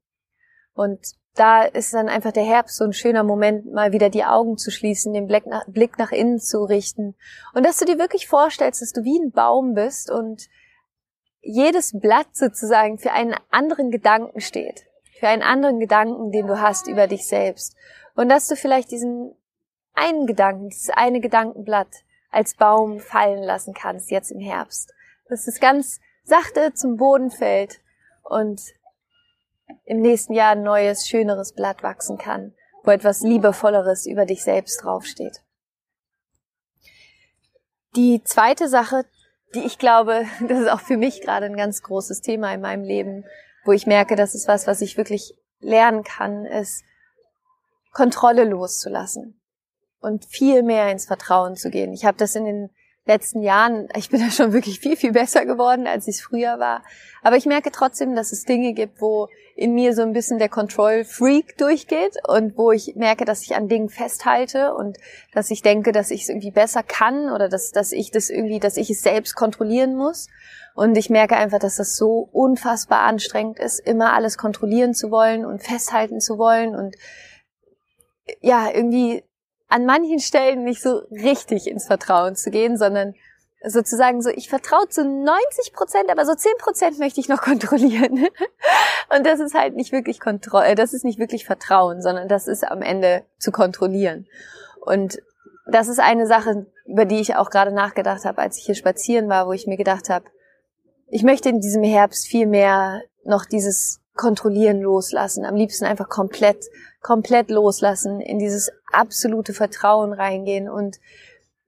Und 0.74 1.14
da 1.38 1.62
ist 1.62 1.94
dann 1.94 2.08
einfach 2.08 2.32
der 2.32 2.44
Herbst 2.44 2.76
so 2.76 2.84
ein 2.84 2.92
schöner 2.92 3.22
Moment, 3.22 3.72
mal 3.72 3.92
wieder 3.92 4.10
die 4.10 4.24
Augen 4.24 4.56
zu 4.56 4.70
schließen, 4.70 5.12
den 5.12 5.26
Blick 5.26 5.46
nach, 5.46 5.66
Blick 5.68 5.98
nach 5.98 6.10
innen 6.10 6.40
zu 6.40 6.64
richten. 6.64 7.14
Und 7.54 7.64
dass 7.64 7.78
du 7.78 7.84
dir 7.84 7.98
wirklich 7.98 8.26
vorstellst, 8.26 8.82
dass 8.82 8.92
du 8.92 9.04
wie 9.04 9.18
ein 9.18 9.30
Baum 9.30 9.74
bist 9.74 10.10
und 10.10 10.48
jedes 11.40 11.98
Blatt 11.98 12.28
sozusagen 12.32 12.98
für 12.98 13.12
einen 13.12 13.36
anderen 13.50 13.90
Gedanken 13.90 14.40
steht, 14.40 14.86
für 15.20 15.28
einen 15.28 15.42
anderen 15.42 15.78
Gedanken, 15.78 16.32
den 16.32 16.46
du 16.46 16.60
hast 16.60 16.88
über 16.88 17.06
dich 17.06 17.26
selbst. 17.26 17.76
Und 18.16 18.28
dass 18.28 18.48
du 18.48 18.56
vielleicht 18.56 18.90
diesen 18.90 19.34
einen 19.94 20.26
Gedanken, 20.26 20.70
dieses 20.70 20.90
eine 20.90 21.20
Gedankenblatt 21.20 22.04
als 22.30 22.54
Baum 22.54 22.98
fallen 22.98 23.42
lassen 23.42 23.74
kannst 23.74 24.10
jetzt 24.10 24.30
im 24.30 24.40
Herbst, 24.40 24.92
dass 25.28 25.46
es 25.46 25.60
ganz 25.60 26.00
sachte 26.24 26.74
zum 26.74 26.96
Boden 26.96 27.30
fällt 27.30 27.80
und 28.22 28.60
im 29.84 30.00
nächsten 30.00 30.32
Jahr 30.32 30.52
ein 30.52 30.62
neues, 30.62 31.06
schöneres 31.08 31.52
Blatt 31.52 31.82
wachsen 31.82 32.18
kann, 32.18 32.54
wo 32.84 32.90
etwas 32.90 33.20
Liebevolleres 33.20 34.06
über 34.06 34.26
dich 34.26 34.42
selbst 34.42 34.82
draufsteht. 34.82 35.42
Die 37.96 38.22
zweite 38.22 38.68
Sache, 38.68 39.04
die 39.54 39.64
ich 39.64 39.78
glaube, 39.78 40.24
das 40.48 40.60
ist 40.60 40.70
auch 40.70 40.80
für 40.80 40.96
mich 40.96 41.20
gerade 41.22 41.46
ein 41.46 41.56
ganz 41.56 41.82
großes 41.82 42.20
Thema 42.20 42.52
in 42.52 42.60
meinem 42.60 42.84
Leben, 42.84 43.24
wo 43.64 43.72
ich 43.72 43.86
merke, 43.86 44.16
das 44.16 44.34
ist 44.34 44.48
was, 44.48 44.66
was 44.66 44.80
ich 44.80 44.96
wirklich 44.96 45.34
lernen 45.60 46.04
kann, 46.04 46.44
ist 46.44 46.84
Kontrolle 47.92 48.44
loszulassen 48.44 49.40
und 50.00 50.24
viel 50.26 50.62
mehr 50.62 50.90
ins 50.90 51.06
Vertrauen 51.06 51.56
zu 51.56 51.70
gehen. 51.70 51.92
Ich 51.92 52.04
habe 52.04 52.16
das 52.16 52.34
in 52.36 52.44
den 52.44 52.70
letzten 53.08 53.42
Jahren, 53.42 53.88
ich 53.96 54.10
bin 54.10 54.20
da 54.24 54.30
schon 54.30 54.52
wirklich 54.52 54.78
viel, 54.78 54.96
viel 54.96 55.12
besser 55.12 55.44
geworden, 55.44 55.86
als 55.86 56.06
ich 56.06 56.16
es 56.16 56.20
früher 56.20 56.60
war. 56.60 56.84
Aber 57.22 57.36
ich 57.36 57.46
merke 57.46 57.72
trotzdem, 57.72 58.14
dass 58.14 58.30
es 58.30 58.44
Dinge 58.44 58.72
gibt, 58.74 59.00
wo 59.00 59.28
in 59.56 59.74
mir 59.74 59.92
so 59.92 60.02
ein 60.02 60.12
bisschen 60.12 60.38
der 60.38 60.48
Control 60.48 61.04
Freak 61.04 61.58
durchgeht 61.58 62.16
und 62.28 62.56
wo 62.56 62.70
ich 62.70 62.94
merke, 62.94 63.24
dass 63.24 63.42
ich 63.42 63.56
an 63.56 63.68
Dingen 63.68 63.88
festhalte 63.88 64.72
und 64.74 64.98
dass 65.32 65.50
ich 65.50 65.62
denke, 65.62 65.90
dass 65.90 66.12
ich 66.12 66.22
es 66.22 66.28
irgendwie 66.28 66.52
besser 66.52 66.84
kann 66.84 67.32
oder 67.32 67.48
dass, 67.48 67.72
dass 67.72 67.90
ich 67.90 68.12
das 68.12 68.30
irgendwie, 68.30 68.60
dass 68.60 68.76
ich 68.76 68.88
es 68.90 69.02
selbst 69.02 69.34
kontrollieren 69.34 69.96
muss. 69.96 70.28
Und 70.76 70.96
ich 70.96 71.10
merke 71.10 71.36
einfach, 71.36 71.58
dass 71.58 71.74
das 71.74 71.96
so 71.96 72.28
unfassbar 72.30 73.00
anstrengend 73.00 73.58
ist, 73.58 73.80
immer 73.80 74.12
alles 74.12 74.38
kontrollieren 74.38 74.94
zu 74.94 75.10
wollen 75.10 75.44
und 75.44 75.60
festhalten 75.60 76.20
zu 76.20 76.38
wollen 76.38 76.76
und 76.76 76.94
ja, 78.40 78.70
irgendwie 78.72 79.24
an 79.68 79.84
manchen 79.86 80.18
Stellen 80.18 80.64
nicht 80.64 80.82
so 80.82 81.02
richtig 81.10 81.66
ins 81.66 81.86
Vertrauen 81.86 82.36
zu 82.36 82.50
gehen, 82.50 82.76
sondern 82.76 83.14
sozusagen 83.64 84.22
so, 84.22 84.30
ich 84.30 84.48
vertraue 84.48 84.88
zu 84.88 85.04
90 85.04 85.72
Prozent, 85.72 86.10
aber 86.10 86.24
so 86.24 86.34
10 86.34 86.52
Prozent 86.58 86.98
möchte 86.98 87.20
ich 87.20 87.28
noch 87.28 87.42
kontrollieren. 87.42 88.28
Und 89.14 89.26
das 89.26 89.40
ist 89.40 89.54
halt 89.54 89.74
nicht 89.74 89.92
wirklich 89.92 90.20
Kontrolle, 90.20 90.74
das 90.74 90.94
ist 90.94 91.04
nicht 91.04 91.18
wirklich 91.18 91.44
Vertrauen, 91.44 92.02
sondern 92.02 92.28
das 92.28 92.46
ist 92.46 92.64
am 92.64 92.82
Ende 92.82 93.24
zu 93.38 93.50
kontrollieren. 93.50 94.26
Und 94.80 95.18
das 95.66 95.88
ist 95.88 96.00
eine 96.00 96.26
Sache, 96.26 96.66
über 96.86 97.04
die 97.04 97.20
ich 97.20 97.36
auch 97.36 97.50
gerade 97.50 97.72
nachgedacht 97.72 98.24
habe, 98.24 98.40
als 98.40 98.56
ich 98.56 98.64
hier 98.64 98.74
spazieren 98.74 99.28
war, 99.28 99.46
wo 99.46 99.52
ich 99.52 99.66
mir 99.66 99.76
gedacht 99.76 100.08
habe, 100.08 100.24
ich 101.10 101.22
möchte 101.22 101.48
in 101.48 101.60
diesem 101.60 101.82
Herbst 101.82 102.26
viel 102.26 102.46
mehr 102.46 103.02
noch 103.24 103.44
dieses 103.44 104.00
Kontrollieren 104.18 104.82
loslassen, 104.82 105.46
am 105.46 105.54
liebsten 105.54 105.86
einfach 105.86 106.10
komplett, 106.10 106.66
komplett 107.00 107.50
loslassen, 107.50 108.20
in 108.20 108.38
dieses 108.38 108.70
absolute 108.92 109.54
Vertrauen 109.54 110.12
reingehen 110.12 110.68
und 110.68 110.98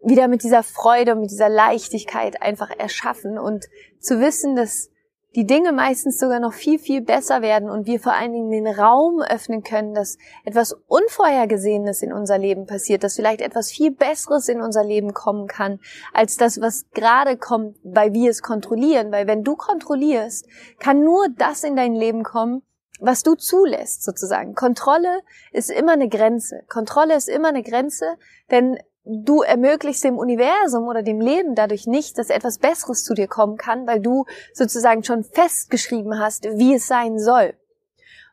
wieder 0.03 0.29
mit 0.29 0.43
dieser 0.43 0.63
Freude 0.63 1.13
und 1.13 1.21
mit 1.21 1.31
dieser 1.31 1.49
Leichtigkeit 1.49 2.43
einfach 2.43 2.71
erschaffen. 2.71 3.39
Und 3.39 3.67
zu 4.01 4.21
wissen, 4.21 4.57
dass 4.57 4.91
die 5.37 5.47
Dinge 5.47 5.73
meistens 5.73 6.19
sogar 6.19 6.41
noch 6.41 6.53
viel, 6.53 6.79
viel 6.79 7.03
besser 7.03 7.41
werden 7.41 7.71
und 7.71 7.87
wir 7.87 8.01
vor 8.01 8.15
allen 8.15 8.33
Dingen 8.33 8.51
den 8.51 8.67
Raum 8.67 9.23
öffnen 9.23 9.63
können, 9.63 9.95
dass 9.95 10.19
etwas 10.45 10.73
Unvorhergesehenes 10.89 12.03
in 12.03 12.13
unser 12.13 12.37
Leben 12.37 12.67
passiert, 12.67 13.05
dass 13.05 13.15
vielleicht 13.15 13.41
etwas 13.41 13.71
viel 13.71 13.93
Besseres 13.93 14.49
in 14.49 14.61
unser 14.61 14.83
Leben 14.83 15.15
kommen 15.15 15.47
kann, 15.47 15.79
als 16.13 16.37
das, 16.37 16.61
was 16.61 16.91
gerade 16.91 17.37
kommt, 17.37 17.77
weil 17.85 18.13
wir 18.13 18.31
es 18.31 18.43
kontrollieren. 18.43 19.13
Weil 19.13 19.29
wenn 19.29 19.45
du 19.45 19.55
kontrollierst, 19.55 20.47
kann 20.81 21.05
nur 21.05 21.29
das 21.37 21.63
in 21.63 21.77
dein 21.77 21.95
Leben 21.95 22.25
kommen, 22.25 22.63
was 22.99 23.23
du 23.23 23.35
zulässt, 23.35 24.03
sozusagen. 24.03 24.55
Kontrolle 24.55 25.21
ist 25.53 25.71
immer 25.71 25.93
eine 25.93 26.09
Grenze. 26.09 26.65
Kontrolle 26.69 27.15
ist 27.15 27.29
immer 27.29 27.49
eine 27.49 27.63
Grenze, 27.63 28.17
denn 28.51 28.79
du 29.11 29.43
ermöglichst 29.43 30.05
dem 30.05 30.19
Universum 30.19 30.87
oder 30.87 31.03
dem 31.03 31.21
Leben 31.21 31.55
dadurch 31.55 31.87
nicht, 31.87 32.17
dass 32.19 32.31
etwas 32.31 32.59
Besseres 32.59 33.05
zu 33.05 33.15
dir 33.15 33.27
kommen 33.27 33.57
kann, 33.57 33.87
weil 33.87 34.01
du 34.01 34.25
sozusagen 34.55 35.03
schon 35.03 35.25
festgeschrieben 35.25 36.19
hast, 36.19 36.45
wie 36.45 36.75
es 36.75 36.87
sein 36.87 37.19
soll. 37.19 37.55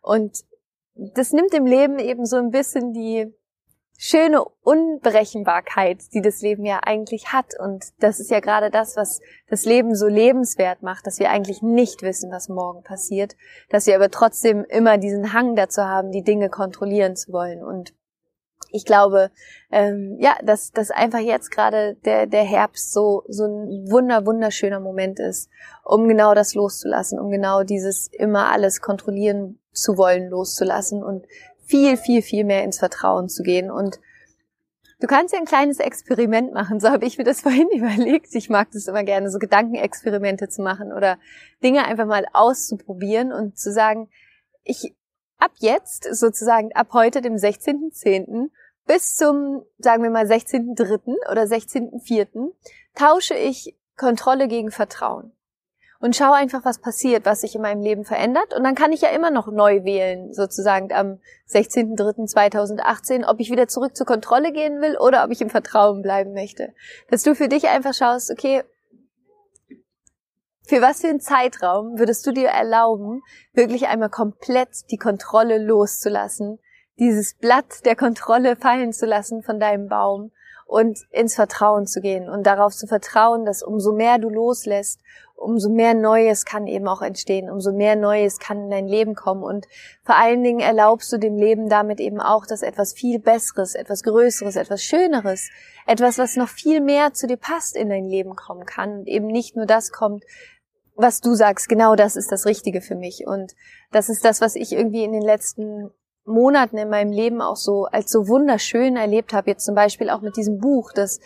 Und 0.01 0.43
das 0.93 1.33
nimmt 1.33 1.53
dem 1.53 1.65
Leben 1.65 1.99
eben 1.99 2.25
so 2.25 2.37
ein 2.37 2.51
bisschen 2.51 2.93
die 2.93 3.33
schöne 3.97 4.45
Unberechenbarkeit, 4.61 6.13
die 6.13 6.21
das 6.21 6.41
Leben 6.41 6.65
ja 6.65 6.81
eigentlich 6.83 7.33
hat. 7.33 7.59
Und 7.59 7.85
das 7.99 8.19
ist 8.19 8.29
ja 8.29 8.39
gerade 8.39 8.69
das, 8.69 8.95
was 8.95 9.19
das 9.49 9.65
Leben 9.65 9.95
so 9.95 10.07
lebenswert 10.07 10.83
macht, 10.83 11.07
dass 11.07 11.19
wir 11.19 11.31
eigentlich 11.31 11.63
nicht 11.63 12.03
wissen, 12.03 12.31
was 12.31 12.47
morgen 12.47 12.83
passiert, 12.83 13.35
dass 13.69 13.87
wir 13.87 13.95
aber 13.95 14.11
trotzdem 14.11 14.63
immer 14.65 14.99
diesen 14.99 15.33
Hang 15.33 15.55
dazu 15.55 15.81
haben, 15.81 16.11
die 16.11 16.23
Dinge 16.23 16.49
kontrollieren 16.49 17.15
zu 17.15 17.33
wollen. 17.33 17.63
Und 17.63 17.93
ich 18.71 18.85
glaube, 18.85 19.31
ähm, 19.71 20.17
ja, 20.19 20.35
dass, 20.43 20.71
dass 20.71 20.91
einfach 20.91 21.19
jetzt 21.19 21.51
gerade 21.51 21.95
der, 22.05 22.27
der 22.27 22.43
Herbst 22.43 22.91
so, 22.91 23.23
so 23.27 23.45
ein 23.45 23.89
wunder, 23.89 24.25
wunderschöner 24.25 24.79
Moment 24.79 25.19
ist, 25.19 25.49
um 25.83 26.07
genau 26.07 26.33
das 26.33 26.53
loszulassen, 26.53 27.19
um 27.19 27.31
genau 27.31 27.63
dieses 27.63 28.07
immer 28.07 28.51
alles 28.51 28.81
kontrollieren 28.81 29.59
zu 29.71 29.97
wollen 29.97 30.29
loszulassen 30.29 31.03
und 31.03 31.25
viel, 31.65 31.97
viel, 31.97 32.21
viel 32.21 32.43
mehr 32.43 32.63
ins 32.63 32.79
Vertrauen 32.79 33.29
zu 33.29 33.43
gehen. 33.43 33.69
Und 33.71 33.99
du 34.99 35.07
kannst 35.07 35.33
ja 35.33 35.39
ein 35.39 35.45
kleines 35.45 35.79
Experiment 35.79 36.53
machen, 36.53 36.79
so 36.81 36.89
habe 36.89 37.05
ich 37.05 37.17
mir 37.17 37.23
das 37.23 37.41
vorhin 37.41 37.69
überlegt. 37.73 38.33
Ich 38.33 38.49
mag 38.49 38.69
das 38.71 38.87
immer 38.87 39.03
gerne, 39.03 39.29
so 39.29 39.39
Gedankenexperimente 39.39 40.49
zu 40.49 40.61
machen 40.61 40.91
oder 40.91 41.17
Dinge 41.63 41.85
einfach 41.85 42.05
mal 42.05 42.25
auszuprobieren 42.33 43.31
und 43.31 43.57
zu 43.57 43.71
sagen, 43.71 44.09
ich 44.63 44.93
ab 45.37 45.51
jetzt, 45.57 46.07
sozusagen 46.11 46.71
ab 46.73 46.87
heute, 46.93 47.21
dem 47.21 47.35
16.10., 47.35 48.49
bis 48.85 49.15
zum, 49.15 49.63
sagen 49.79 50.01
wir 50.01 50.09
mal, 50.09 50.25
16.3. 50.25 51.29
oder 51.29 51.43
16.4. 51.43 52.51
tausche 52.95 53.35
ich 53.35 53.75
Kontrolle 53.97 54.47
gegen 54.47 54.71
Vertrauen. 54.71 55.33
Und 55.99 56.15
schaue 56.15 56.35
einfach, 56.35 56.63
was 56.63 56.77
passiert, 56.77 57.25
was 57.25 57.41
sich 57.41 57.55
in 57.55 57.61
meinem 57.63 57.81
Leben 57.81 58.05
verändert. 58.05 58.53
Und 58.53 58.63
dann 58.63 58.75
kann 58.75 58.91
ich 58.93 59.01
ja 59.01 59.09
immer 59.09 59.31
noch 59.31 59.47
neu 59.47 59.83
wählen, 59.83 60.31
sozusagen 60.31 60.93
am 60.93 61.19
16.03.2018, 61.49 63.27
ob 63.27 63.39
ich 63.39 63.49
wieder 63.49 63.67
zurück 63.67 63.95
zur 63.95 64.05
Kontrolle 64.05 64.51
gehen 64.51 64.79
will 64.79 64.95
oder 64.97 65.23
ob 65.23 65.31
ich 65.31 65.41
im 65.41 65.49
Vertrauen 65.49 66.03
bleiben 66.03 66.33
möchte. 66.33 66.73
Dass 67.09 67.23
du 67.23 67.33
für 67.33 67.47
dich 67.47 67.67
einfach 67.67 67.95
schaust, 67.95 68.29
okay, 68.29 68.63
für 70.67 70.81
was 70.81 71.01
für 71.01 71.07
einen 71.07 71.21
Zeitraum 71.21 71.97
würdest 71.97 72.25
du 72.27 72.31
dir 72.31 72.49
erlauben, 72.49 73.23
wirklich 73.53 73.87
einmal 73.87 74.09
komplett 74.09 74.91
die 74.91 74.97
Kontrolle 74.97 75.57
loszulassen, 75.57 76.59
dieses 76.99 77.35
Blatt 77.35 77.85
der 77.85 77.95
Kontrolle 77.95 78.55
fallen 78.55 78.91
zu 78.91 79.05
lassen 79.05 79.43
von 79.43 79.59
deinem 79.59 79.87
Baum 79.87 80.31
und 80.65 80.99
ins 81.11 81.35
Vertrauen 81.35 81.87
zu 81.87 82.01
gehen 82.01 82.27
und 82.29 82.45
darauf 82.45 82.73
zu 82.73 82.87
vertrauen, 82.87 83.45
dass 83.45 83.63
umso 83.63 83.93
mehr 83.93 84.17
du 84.17 84.29
loslässt, 84.29 84.99
umso 85.37 85.69
mehr 85.69 85.93
Neues 85.93 86.45
kann 86.45 86.67
eben 86.67 86.87
auch 86.87 87.01
entstehen, 87.01 87.49
umso 87.49 87.71
mehr 87.71 87.95
Neues 87.95 88.39
kann 88.39 88.63
in 88.63 88.69
dein 88.69 88.87
Leben 88.87 89.15
kommen. 89.15 89.43
Und 89.43 89.67
vor 90.03 90.15
allen 90.15 90.43
Dingen 90.43 90.59
erlaubst 90.59 91.13
du 91.13 91.17
dem 91.17 91.37
Leben 91.37 91.69
damit 91.69 91.99
eben 91.99 92.19
auch, 92.19 92.45
dass 92.45 92.63
etwas 92.63 92.93
viel 92.93 93.19
Besseres, 93.19 93.75
etwas 93.75 94.03
Größeres, 94.03 94.55
etwas 94.55 94.83
Schöneres, 94.83 95.49
etwas, 95.85 96.17
was 96.17 96.35
noch 96.35 96.49
viel 96.49 96.81
mehr 96.81 97.13
zu 97.13 97.27
dir 97.27 97.37
passt, 97.37 97.75
in 97.75 97.89
dein 97.89 98.05
Leben 98.05 98.35
kommen 98.35 98.65
kann. 98.65 98.99
Und 98.99 99.07
eben 99.07 99.27
nicht 99.27 99.55
nur 99.55 99.67
das 99.67 99.91
kommt, 99.91 100.25
was 100.97 101.21
du 101.21 101.35
sagst, 101.35 101.69
genau 101.69 101.95
das 101.95 102.15
ist 102.15 102.31
das 102.31 102.45
Richtige 102.45 102.81
für 102.81 102.95
mich. 102.95 103.25
Und 103.25 103.53
das 103.91 104.09
ist 104.09 104.25
das, 104.25 104.41
was 104.41 104.55
ich 104.55 104.73
irgendwie 104.73 105.03
in 105.03 105.13
den 105.13 105.21
letzten 105.21 105.91
Monaten 106.25 106.77
in 106.77 106.89
meinem 106.89 107.11
Leben 107.11 107.41
auch 107.41 107.55
so 107.55 107.85
als 107.85 108.11
so 108.11 108.27
wunderschön 108.27 108.97
erlebt 108.97 109.31
habe. 109.31 109.51
Jetzt 109.51 109.65
zum 109.65 109.75
Beispiel 109.75 110.09
auch 110.09 110.21
mit 110.21 110.35
diesem 110.35 110.59
Buch, 110.59 110.91
dass 110.91 111.19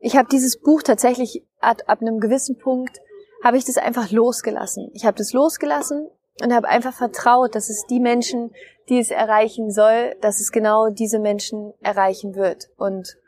ich 0.00 0.16
habe 0.16 0.28
dieses 0.28 0.58
Buch 0.60 0.82
tatsächlich 0.82 1.46
ab, 1.60 1.82
ab 1.86 2.00
einem 2.00 2.18
gewissen 2.18 2.58
Punkt 2.58 3.00
habe 3.44 3.58
ich 3.58 3.64
das 3.64 3.76
einfach 3.76 4.10
losgelassen. 4.10 4.90
Ich 4.94 5.04
habe 5.04 5.16
das 5.16 5.32
losgelassen 5.32 6.08
und 6.42 6.52
habe 6.52 6.68
einfach 6.68 6.94
vertraut, 6.94 7.54
dass 7.54 7.68
es 7.68 7.86
die 7.86 8.00
Menschen, 8.00 8.52
die 8.88 8.98
es 8.98 9.10
erreichen 9.10 9.70
soll, 9.70 10.16
dass 10.20 10.40
es 10.40 10.50
genau 10.50 10.88
diese 10.88 11.18
Menschen 11.18 11.74
erreichen 11.80 12.34
wird. 12.34 12.70
Und 12.76 13.18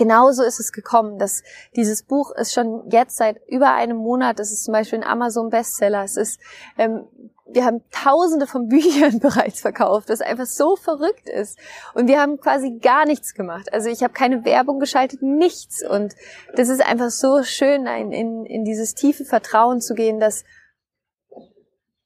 genauso 0.00 0.42
ist 0.42 0.60
es 0.60 0.72
gekommen, 0.72 1.18
dass 1.18 1.42
dieses 1.76 2.02
Buch 2.02 2.30
ist 2.30 2.54
schon 2.54 2.88
jetzt 2.90 3.18
seit 3.18 3.36
über 3.46 3.74
einem 3.74 3.98
Monat, 3.98 4.40
es 4.40 4.50
ist 4.50 4.64
zum 4.64 4.72
Beispiel 4.72 5.00
ein 5.00 5.04
Amazon 5.04 5.50
Bestseller, 5.50 6.02
es 6.04 6.16
ist, 6.16 6.40
ähm, 6.78 7.04
wir 7.46 7.66
haben 7.66 7.82
tausende 7.90 8.46
von 8.46 8.68
Büchern 8.70 9.18
bereits 9.18 9.60
verkauft, 9.60 10.08
was 10.08 10.22
einfach 10.22 10.46
so 10.46 10.76
verrückt 10.76 11.28
ist. 11.28 11.58
Und 11.92 12.08
wir 12.08 12.18
haben 12.18 12.40
quasi 12.40 12.78
gar 12.80 13.04
nichts 13.04 13.34
gemacht. 13.34 13.74
Also 13.74 13.90
ich 13.90 14.02
habe 14.02 14.14
keine 14.14 14.46
Werbung 14.46 14.80
geschaltet, 14.80 15.20
nichts. 15.20 15.86
Und 15.86 16.14
das 16.56 16.70
ist 16.70 16.82
einfach 16.82 17.10
so 17.10 17.42
schön, 17.42 17.86
in, 17.86 18.10
in, 18.10 18.46
in 18.46 18.64
dieses 18.64 18.94
tiefe 18.94 19.26
Vertrauen 19.26 19.82
zu 19.82 19.92
gehen, 19.92 20.18
dass 20.18 20.44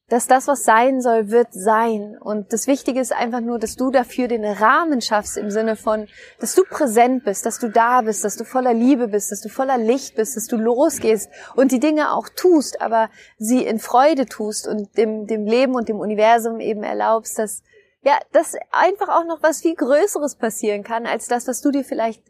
dass 0.07 0.27
das, 0.27 0.47
was 0.47 0.63
sein 0.63 1.01
soll, 1.01 1.31
wird 1.31 1.47
sein. 1.51 2.15
Und 2.19 2.53
das 2.53 2.67
Wichtige 2.67 2.99
ist 2.99 3.11
einfach 3.11 3.41
nur, 3.41 3.57
dass 3.57 3.75
du 3.75 3.89
dafür 3.89 4.27
den 4.27 4.45
Rahmen 4.45 5.01
schaffst 5.01 5.35
im 5.35 5.49
Sinne 5.49 5.75
von, 5.75 6.07
dass 6.39 6.53
du 6.53 6.63
präsent 6.63 7.25
bist, 7.25 7.45
dass 7.45 7.57
du 7.57 7.69
da 7.69 8.01
bist, 8.01 8.23
dass 8.23 8.37
du 8.37 8.43
voller 8.43 8.73
Liebe 8.73 9.07
bist, 9.07 9.31
dass 9.31 9.41
du 9.41 9.49
voller 9.49 9.79
Licht 9.79 10.15
bist, 10.15 10.37
dass 10.37 10.45
du 10.45 10.57
losgehst 10.57 11.29
und 11.55 11.71
die 11.71 11.79
Dinge 11.79 12.11
auch 12.11 12.29
tust, 12.29 12.81
aber 12.81 13.09
sie 13.39 13.65
in 13.65 13.79
Freude 13.79 14.27
tust 14.27 14.67
und 14.67 14.95
dem, 14.95 15.25
dem 15.25 15.45
Leben 15.45 15.73
und 15.73 15.89
dem 15.89 15.99
Universum 15.99 16.59
eben 16.59 16.83
erlaubst, 16.83 17.39
dass, 17.39 17.63
ja, 18.03 18.13
dass 18.31 18.53
einfach 18.71 19.09
auch 19.09 19.25
noch 19.25 19.41
was 19.41 19.61
viel 19.61 19.75
Größeres 19.75 20.35
passieren 20.35 20.83
kann, 20.83 21.07
als 21.07 21.27
das, 21.27 21.47
was 21.47 21.61
du 21.61 21.71
dir 21.71 21.83
vielleicht 21.83 22.21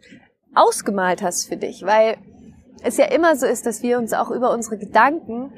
ausgemalt 0.54 1.22
hast 1.22 1.50
für 1.50 1.58
dich, 1.58 1.86
weil 1.86 2.16
es 2.84 2.96
ja 2.96 3.06
immer 3.06 3.36
so 3.36 3.46
ist, 3.46 3.66
dass 3.66 3.84
wir 3.84 3.98
uns 3.98 4.14
auch 4.14 4.32
über 4.32 4.52
unsere 4.52 4.78
Gedanken 4.78 5.52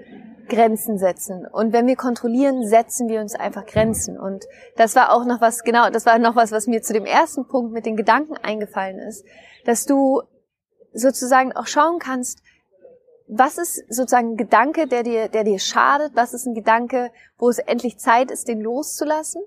Grenzen 0.47 0.97
setzen. 0.97 1.45
Und 1.45 1.73
wenn 1.73 1.87
wir 1.87 1.95
kontrollieren, 1.95 2.67
setzen 2.67 3.07
wir 3.07 3.21
uns 3.21 3.35
einfach 3.35 3.65
Grenzen. 3.65 4.19
Und 4.19 4.45
das 4.75 4.95
war 4.95 5.13
auch 5.13 5.25
noch 5.25 5.41
was, 5.41 5.63
genau, 5.63 5.89
das 5.89 6.05
war 6.05 6.17
noch 6.19 6.35
was, 6.35 6.51
was 6.51 6.67
mir 6.67 6.81
zu 6.81 6.93
dem 6.93 7.05
ersten 7.05 7.47
Punkt 7.47 7.71
mit 7.71 7.85
den 7.85 7.95
Gedanken 7.95 8.37
eingefallen 8.37 8.99
ist, 8.99 9.25
dass 9.65 9.85
du 9.85 10.21
sozusagen 10.93 11.55
auch 11.55 11.67
schauen 11.67 11.99
kannst, 11.99 12.41
was 13.27 13.57
ist 13.57 13.83
sozusagen 13.89 14.33
ein 14.33 14.37
Gedanke, 14.37 14.87
der 14.87 15.03
dir, 15.03 15.27
der 15.27 15.43
dir 15.43 15.59
schadet? 15.59 16.15
Was 16.15 16.33
ist 16.33 16.45
ein 16.45 16.55
Gedanke, 16.55 17.11
wo 17.37 17.49
es 17.49 17.59
endlich 17.59 17.99
Zeit 17.99 18.31
ist, 18.31 18.47
den 18.47 18.61
loszulassen? 18.61 19.41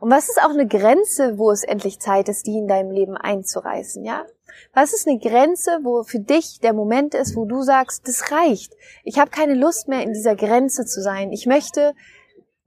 Und 0.00 0.10
was 0.10 0.28
ist 0.28 0.40
auch 0.40 0.50
eine 0.50 0.66
Grenze, 0.66 1.38
wo 1.38 1.50
es 1.50 1.64
endlich 1.64 2.00
Zeit 2.00 2.28
ist, 2.28 2.46
die 2.46 2.58
in 2.58 2.68
deinem 2.68 2.90
Leben 2.90 3.16
einzureißen, 3.16 4.04
ja? 4.04 4.24
Was 4.72 4.92
ist 4.92 5.06
eine 5.06 5.18
Grenze, 5.18 5.80
wo 5.82 6.02
für 6.02 6.18
dich 6.18 6.60
der 6.60 6.72
Moment 6.72 7.14
ist, 7.14 7.36
wo 7.36 7.44
du 7.44 7.62
sagst, 7.62 8.08
das 8.08 8.32
reicht. 8.32 8.72
Ich 9.04 9.18
habe 9.18 9.30
keine 9.30 9.54
Lust 9.54 9.88
mehr 9.88 10.02
in 10.02 10.12
dieser 10.12 10.34
Grenze 10.34 10.84
zu 10.84 11.00
sein. 11.00 11.32
Ich 11.32 11.46
möchte 11.46 11.94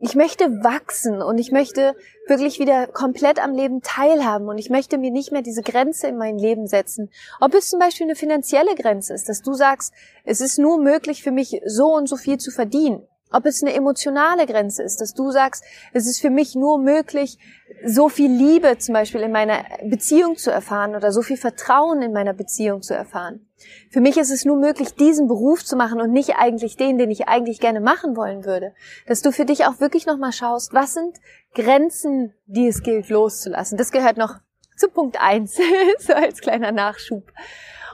ich 0.03 0.15
möchte 0.15 0.63
wachsen 0.63 1.21
und 1.21 1.37
ich 1.37 1.51
möchte 1.51 1.95
wirklich 2.27 2.57
wieder 2.57 2.87
komplett 2.87 3.37
am 3.37 3.53
Leben 3.53 3.81
teilhaben 3.83 4.47
und 4.47 4.57
ich 4.57 4.71
möchte 4.71 4.97
mir 4.97 5.11
nicht 5.11 5.31
mehr 5.31 5.43
diese 5.43 5.61
Grenze 5.61 6.07
in 6.07 6.17
mein 6.17 6.39
Leben 6.39 6.65
setzen. 6.65 7.11
Ob 7.39 7.53
es 7.53 7.69
zum 7.69 7.79
Beispiel 7.79 8.07
eine 8.07 8.15
finanzielle 8.15 8.73
Grenze 8.73 9.13
ist, 9.13 9.29
dass 9.29 9.43
du 9.43 9.53
sagst, 9.53 9.93
es 10.23 10.41
ist 10.41 10.57
nur 10.57 10.79
möglich 10.79 11.21
für 11.21 11.29
mich, 11.29 11.61
so 11.67 11.93
und 11.93 12.09
so 12.09 12.15
viel 12.15 12.39
zu 12.39 12.49
verdienen. 12.49 13.07
Ob 13.31 13.45
es 13.45 13.63
eine 13.63 13.73
emotionale 13.73 14.45
Grenze 14.45 14.83
ist, 14.83 14.99
dass 14.99 15.13
du 15.13 15.31
sagst, 15.31 15.63
es 15.93 16.05
ist 16.05 16.19
für 16.19 16.29
mich 16.29 16.55
nur 16.55 16.77
möglich, 16.79 17.37
so 17.85 18.09
viel 18.09 18.31
Liebe 18.31 18.77
zum 18.77 18.93
Beispiel 18.93 19.21
in 19.21 19.31
meiner 19.31 19.63
Beziehung 19.83 20.35
zu 20.37 20.51
erfahren 20.51 20.95
oder 20.95 21.11
so 21.11 21.21
viel 21.21 21.37
Vertrauen 21.37 22.01
in 22.01 22.13
meiner 22.13 22.33
Beziehung 22.33 22.81
zu 22.81 22.93
erfahren. 22.93 23.47
Für 23.89 24.01
mich 24.01 24.17
ist 24.17 24.31
es 24.31 24.45
nur 24.45 24.57
möglich, 24.57 24.95
diesen 24.95 25.27
Beruf 25.27 25.63
zu 25.63 25.75
machen 25.75 26.01
und 26.01 26.11
nicht 26.11 26.35
eigentlich 26.37 26.75
den, 26.75 26.97
den 26.97 27.09
ich 27.09 27.27
eigentlich 27.27 27.59
gerne 27.59 27.79
machen 27.79 28.17
wollen 28.17 28.45
würde. 28.45 28.73
Dass 29.07 29.21
du 29.21 29.31
für 29.31 29.45
dich 29.45 29.65
auch 29.65 29.79
wirklich 29.79 30.05
nochmal 30.05 30.33
schaust, 30.33 30.73
was 30.73 30.93
sind 30.93 31.17
Grenzen, 31.53 32.33
die 32.45 32.67
es 32.67 32.83
gilt 32.83 33.09
loszulassen. 33.09 33.77
Das 33.77 33.91
gehört 33.91 34.17
noch 34.17 34.35
zu 34.77 34.89
Punkt 34.89 35.21
eins, 35.21 35.57
so 35.99 36.13
als 36.13 36.41
kleiner 36.41 36.71
Nachschub. 36.71 37.31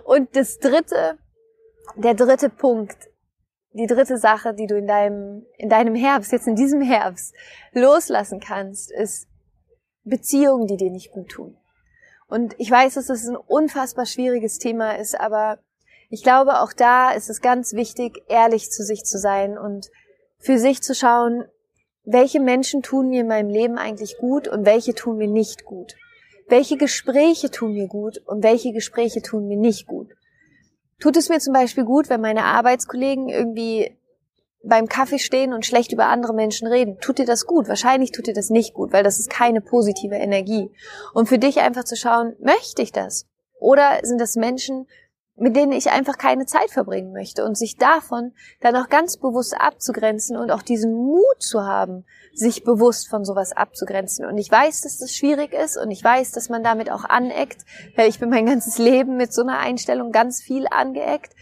Und 0.03 0.36
das 0.36 0.60
dritte, 0.60 1.17
der 1.96 2.13
dritte 2.13 2.50
Punkt 2.50 3.10
die 3.78 3.88
dritte 3.88 4.18
Sache, 4.18 4.54
die 4.54 4.68
du 4.68 4.78
in 4.78 4.88
deinem, 4.88 5.46
in 5.58 5.70
deinem 5.70 5.96
Herbst, 5.96 6.32
jetzt 6.32 6.48
in 6.48 6.56
diesem 6.56 6.82
Herbst, 6.82 7.34
loslassen 7.74 8.40
kannst, 8.40 8.92
ist 8.92 9.28
Beziehungen, 10.04 10.68
die 10.68 10.78
dir 10.78 10.92
nicht 10.92 11.12
gut 11.12 11.30
tun. 11.30 11.56
Und 12.28 12.56
ich 12.58 12.70
weiß, 12.70 12.96
dass 12.96 13.10
es 13.10 13.28
ein 13.28 13.38
unfassbar 13.38 14.06
schwieriges 14.06 14.58
Thema 14.58 14.98
ist, 14.98 15.20
aber 15.20 15.60
ich 16.10 16.24
glaube, 16.24 16.62
auch 16.62 16.74
da 16.74 17.12
ist 17.12 17.30
es 17.30 17.42
ganz 17.42 17.74
wichtig, 17.74 18.24
ehrlich 18.28 18.72
zu 18.72 18.84
sich 18.84 19.04
zu 19.04 19.18
sein 19.18 19.58
und 19.58 19.90
für 20.40 20.58
sich 20.58 20.82
zu 20.82 20.96
schauen, 20.96 21.46
welche 22.04 22.40
Menschen 22.40 22.82
tun 22.82 23.10
mir 23.10 23.22
in 23.22 23.28
meinem 23.28 23.50
Leben 23.50 23.78
eigentlich 23.78 24.18
gut 24.18 24.48
und 24.48 24.66
welche 24.66 24.94
tun 24.96 25.18
mir 25.18 25.28
nicht 25.28 25.66
gut. 25.66 25.96
Welche 26.48 26.78
Gespräche 26.78 27.52
tun 27.52 27.74
mir 27.74 27.88
gut 27.88 28.22
und 28.26 28.44
welche 28.44 28.72
Gespräche 28.72 29.22
tun 29.22 29.48
mir 29.48 29.58
nicht 29.58 29.88
gut. 29.88 30.16
Tut 31.00 31.16
es 31.16 31.30
mir 31.30 31.40
zum 31.40 31.54
Beispiel 31.54 31.86
gut, 31.86 32.10
wenn 32.10 32.22
meine 32.22 32.44
Arbeitskollegen 32.44 33.30
irgendwie 33.30 33.96
beim 34.64 34.88
Kaffee 34.88 35.20
stehen 35.20 35.54
und 35.54 35.66
schlecht 35.66 35.92
über 35.92 36.08
andere 36.08 36.34
Menschen 36.34 36.68
reden? 36.68 36.98
Tut 37.00 37.20
dir 37.20 37.26
das 37.26 37.46
gut? 37.46 37.68
Wahrscheinlich 37.68 38.12
tut 38.12 38.28
dir 38.28 38.34
das 38.34 38.50
nicht 38.50 38.74
gut, 38.74 38.94
weil 38.94 39.04
das 39.04 39.20
ist 39.20 39.30
keine 39.30 39.62
positive 39.62 40.16
Energie. 40.16 40.72
Und 41.14 41.30
für 41.30 41.38
dich 41.38 41.60
einfach 41.60 41.84
zu 41.84 41.96
schauen, 41.96 42.36
möchte 42.40 42.82
ich 42.82 42.92
das? 42.92 43.28
Oder 43.60 44.00
sind 44.04 44.20
das 44.20 44.36
Menschen, 44.36 44.88
mit 45.39 45.56
denen 45.56 45.71
ich 45.71 45.91
einfach 45.91 46.17
keine 46.17 46.47
Zeit 46.47 46.71
verbringen 46.71 47.13
möchte 47.13 47.45
und 47.45 47.58
sich 47.58 47.78
davon 47.78 48.34
dann 48.60 48.76
auch 48.76 48.89
ganz 48.89 49.17
bewusst 49.17 49.56
abzugrenzen 49.60 50.36
und 50.36 50.50
auch 50.50 50.63
diesen 50.63 50.93
Mut 50.93 51.39
zu 51.39 51.62
haben, 51.62 52.06
sich 52.34 52.63
bewusst 52.63 53.08
von 53.08 53.23
sowas 53.23 53.54
abzugrenzen. 53.54 54.26
Und 54.26 54.38
ich 54.39 54.52
weiß, 54.52 54.82
dass 54.82 54.97
das 54.97 55.15
schwierig 55.15 55.54
ist 55.54 55.78
und 55.78 55.91
ich 55.91 56.04
weiß, 56.04 56.32
dass 56.32 56.50
man 56.50 56.63
damit 56.63 56.91
auch 56.91 57.06
aneckt, 57.06 57.65
weil 57.95 58.10
ich 58.10 58.19
bin 58.19 58.30
mein 58.30 58.47
ganzes 58.47 58.78
Leben 58.80 59.15
mit 59.15 59.32
so 59.32 59.43
einer 59.43 59.60
Einstellung 59.60 60.12
ganz 60.12 60.41
viel 60.41 60.65
angeeckt. 60.69 61.34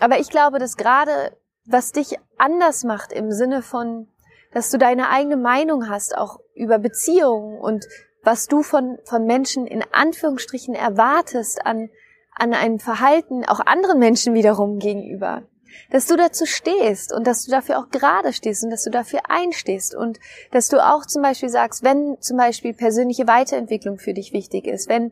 Aber 0.00 0.18
ich 0.18 0.28
glaube, 0.28 0.58
dass 0.58 0.76
gerade 0.76 1.36
was 1.64 1.92
dich 1.92 2.18
anders 2.36 2.84
macht 2.84 3.10
im 3.10 3.32
Sinne 3.32 3.62
von, 3.62 4.08
dass 4.52 4.70
du 4.70 4.76
deine 4.76 5.08
eigene 5.08 5.38
Meinung 5.38 5.88
hast, 5.88 6.16
auch 6.16 6.40
über 6.54 6.78
Beziehungen 6.78 7.58
und 7.58 7.86
was 8.22 8.46
du 8.46 8.62
von, 8.62 8.98
von 9.04 9.24
Menschen 9.24 9.66
in 9.66 9.82
Anführungsstrichen 9.92 10.74
erwartest 10.74 11.64
an 11.64 11.88
an 12.34 12.54
einem 12.54 12.78
Verhalten 12.78 13.44
auch 13.44 13.60
anderen 13.60 13.98
Menschen 13.98 14.34
wiederum 14.34 14.78
gegenüber. 14.78 15.42
Dass 15.90 16.06
du 16.06 16.16
dazu 16.16 16.46
stehst 16.46 17.12
und 17.12 17.26
dass 17.26 17.44
du 17.44 17.50
dafür 17.50 17.78
auch 17.78 17.88
gerade 17.90 18.32
stehst 18.32 18.62
und 18.62 18.70
dass 18.70 18.84
du 18.84 18.90
dafür 18.90 19.20
einstehst 19.28 19.94
und 19.94 20.20
dass 20.52 20.68
du 20.68 20.84
auch 20.84 21.04
zum 21.04 21.22
Beispiel 21.22 21.48
sagst, 21.48 21.82
wenn 21.82 22.16
zum 22.20 22.36
Beispiel 22.36 22.74
persönliche 22.74 23.26
Weiterentwicklung 23.26 23.98
für 23.98 24.14
dich 24.14 24.32
wichtig 24.32 24.66
ist, 24.66 24.88
wenn 24.88 25.10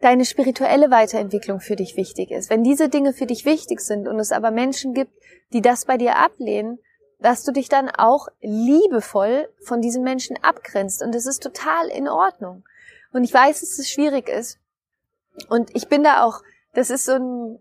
deine 0.00 0.24
spirituelle 0.24 0.90
Weiterentwicklung 0.90 1.60
für 1.60 1.76
dich 1.76 1.96
wichtig 1.96 2.30
ist, 2.30 2.50
wenn 2.50 2.64
diese 2.64 2.88
Dinge 2.88 3.12
für 3.12 3.26
dich 3.26 3.44
wichtig 3.44 3.80
sind 3.80 4.08
und 4.08 4.18
es 4.18 4.32
aber 4.32 4.50
Menschen 4.50 4.92
gibt, 4.92 5.12
die 5.52 5.62
das 5.62 5.84
bei 5.84 5.96
dir 5.96 6.16
ablehnen, 6.16 6.78
dass 7.18 7.44
du 7.44 7.52
dich 7.52 7.68
dann 7.68 7.88
auch 7.88 8.28
liebevoll 8.40 9.48
von 9.64 9.80
diesen 9.80 10.02
Menschen 10.02 10.36
abgrenzt 10.42 11.02
und 11.02 11.14
es 11.14 11.26
ist 11.26 11.42
total 11.42 11.88
in 11.88 12.08
Ordnung. 12.08 12.64
Und 13.12 13.24
ich 13.24 13.32
weiß, 13.32 13.60
dass 13.60 13.78
es 13.78 13.88
schwierig 13.88 14.28
ist, 14.28 14.58
und 15.48 15.74
ich 15.74 15.88
bin 15.88 16.02
da 16.02 16.24
auch, 16.24 16.42
das 16.74 16.90
ist 16.90 17.06
so 17.06 17.12
ein, 17.12 17.58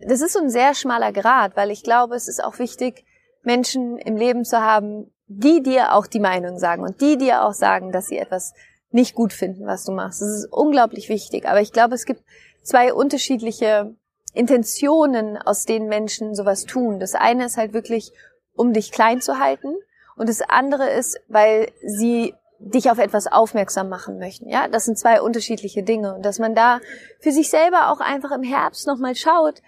das 0.00 0.20
ist 0.20 0.32
so 0.32 0.40
ein 0.40 0.50
sehr 0.50 0.74
schmaler 0.74 1.12
Grad, 1.12 1.56
weil 1.56 1.70
ich 1.70 1.82
glaube, 1.82 2.14
es 2.14 2.28
ist 2.28 2.42
auch 2.42 2.58
wichtig, 2.58 3.04
Menschen 3.42 3.98
im 3.98 4.16
Leben 4.16 4.44
zu 4.44 4.60
haben, 4.60 5.12
die 5.26 5.62
dir 5.62 5.94
auch 5.94 6.06
die 6.06 6.20
Meinung 6.20 6.58
sagen 6.58 6.82
und 6.82 7.00
die 7.00 7.18
dir 7.18 7.44
auch 7.44 7.52
sagen, 7.52 7.92
dass 7.92 8.06
sie 8.06 8.18
etwas 8.18 8.54
nicht 8.90 9.14
gut 9.14 9.32
finden, 9.32 9.66
was 9.66 9.84
du 9.84 9.92
machst. 9.92 10.22
Das 10.22 10.28
ist 10.28 10.52
unglaublich 10.52 11.08
wichtig. 11.08 11.46
Aber 11.46 11.60
ich 11.60 11.72
glaube, 11.72 11.94
es 11.94 12.06
gibt 12.06 12.22
zwei 12.62 12.92
unterschiedliche 12.92 13.94
Intentionen, 14.32 15.36
aus 15.36 15.64
denen 15.64 15.88
Menschen 15.88 16.34
sowas 16.34 16.64
tun. 16.64 16.98
Das 17.00 17.14
eine 17.14 17.46
ist 17.46 17.56
halt 17.56 17.72
wirklich, 17.72 18.12
um 18.54 18.72
dich 18.72 18.92
klein 18.92 19.20
zu 19.20 19.38
halten. 19.38 19.74
Und 20.16 20.28
das 20.28 20.42
andere 20.42 20.88
ist, 20.90 21.20
weil 21.28 21.70
sie 21.84 22.34
dich 22.58 22.90
auf 22.90 22.98
etwas 22.98 23.26
aufmerksam 23.26 23.88
machen 23.88 24.18
möchten. 24.18 24.48
Ja, 24.48 24.68
das 24.68 24.84
sind 24.84 24.98
zwei 24.98 25.20
unterschiedliche 25.20 25.82
Dinge 25.82 26.14
und 26.14 26.24
dass 26.24 26.38
man 26.38 26.54
da 26.54 26.80
für 27.20 27.32
sich 27.32 27.50
selber 27.50 27.92
auch 27.92 28.00
einfach 28.00 28.32
im 28.32 28.42
Herbst 28.42 28.86
nochmal 28.86 29.14
schaut, 29.14 29.62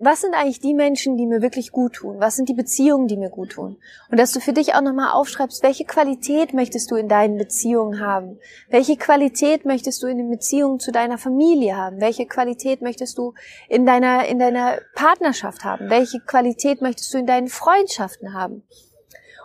was 0.00 0.20
sind 0.20 0.34
eigentlich 0.34 0.60
die 0.60 0.74
Menschen, 0.74 1.16
die 1.16 1.26
mir 1.26 1.42
wirklich 1.42 1.72
gut 1.72 1.94
tun? 1.94 2.20
Was 2.20 2.36
sind 2.36 2.48
die 2.48 2.54
Beziehungen, 2.54 3.08
die 3.08 3.16
mir 3.16 3.30
gut 3.30 3.50
tun? 3.52 3.78
Und 4.10 4.20
dass 4.20 4.32
du 4.32 4.40
für 4.40 4.52
dich 4.52 4.74
auch 4.74 4.80
nochmal 4.80 5.12
aufschreibst, 5.12 5.62
welche 5.62 5.84
Qualität 5.84 6.54
möchtest 6.54 6.90
du 6.90 6.94
in 6.94 7.08
deinen 7.08 7.36
Beziehungen 7.36 8.00
haben? 8.00 8.38
Welche 8.68 8.96
Qualität 8.96 9.64
möchtest 9.64 10.02
du 10.02 10.06
in 10.06 10.18
den 10.18 10.30
Beziehungen 10.30 10.78
zu 10.78 10.92
deiner 10.92 11.18
Familie 11.18 11.76
haben? 11.76 12.00
Welche 12.00 12.26
Qualität 12.26 12.80
möchtest 12.80 13.18
du 13.18 13.34
in 13.68 13.86
deiner, 13.86 14.26
in 14.26 14.38
deiner 14.38 14.78
Partnerschaft 14.94 15.64
haben? 15.64 15.90
Welche 15.90 16.20
Qualität 16.20 16.80
möchtest 16.80 17.12
du 17.12 17.18
in 17.18 17.26
deinen 17.26 17.48
Freundschaften 17.48 18.34
haben? 18.34 18.62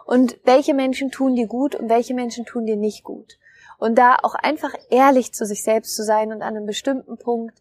Und 0.06 0.38
welche 0.44 0.74
Menschen 0.74 1.12
tun 1.12 1.36
dir 1.36 1.48
gut 1.48 1.76
und 1.76 1.90
welche 1.90 2.14
Menschen 2.14 2.46
tun 2.46 2.66
dir 2.66 2.76
nicht 2.76 3.04
gut. 3.04 3.38
Und 3.78 3.98
da 3.98 4.18
auch 4.22 4.36
einfach 4.36 4.74
ehrlich 4.90 5.34
zu 5.34 5.46
sich 5.46 5.64
selbst 5.64 5.96
zu 5.96 6.04
sein 6.04 6.32
und 6.32 6.42
an 6.42 6.56
einem 6.56 6.66
bestimmten 6.66 7.18
Punkt 7.18 7.60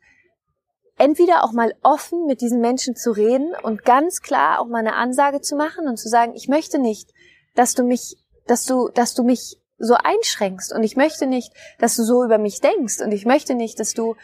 entweder 0.98 1.42
auch 1.44 1.52
mal 1.52 1.74
offen 1.83 2.26
mit 2.26 2.40
diesen 2.40 2.61
Menschen 2.61 2.94
zu 2.94 3.12
reden 3.12 3.55
und 3.62 3.85
ganz 3.85 4.20
klar 4.20 4.61
auch 4.61 4.66
mal 4.66 4.78
eine 4.78 4.94
Ansage 4.94 5.40
zu 5.40 5.57
machen 5.57 5.88
und 5.88 5.96
zu 5.96 6.09
sagen, 6.09 6.35
ich 6.35 6.48
möchte 6.48 6.78
nicht, 6.78 7.11
dass 7.55 7.74
du 7.74 7.83
mich, 7.83 8.18
dass 8.46 8.64
du, 8.66 8.88
dass 8.88 9.14
du 9.14 9.24
mich 9.24 9.59
so 9.78 9.94
einschränkst 9.94 10.72
und 10.72 10.85
ich 10.85 10.96
möchte 10.96 11.26
nicht, 11.26 11.52
dass 11.78 11.96
du 11.96 12.05
so 12.05 12.24
über 12.24 12.38
mich 12.38 12.61
denkst 12.61 13.00
und 13.00 13.11
ich 13.11 13.26
möchte 13.26 13.55
nicht, 13.55 13.81
dass 13.81 13.94
du 13.94 14.14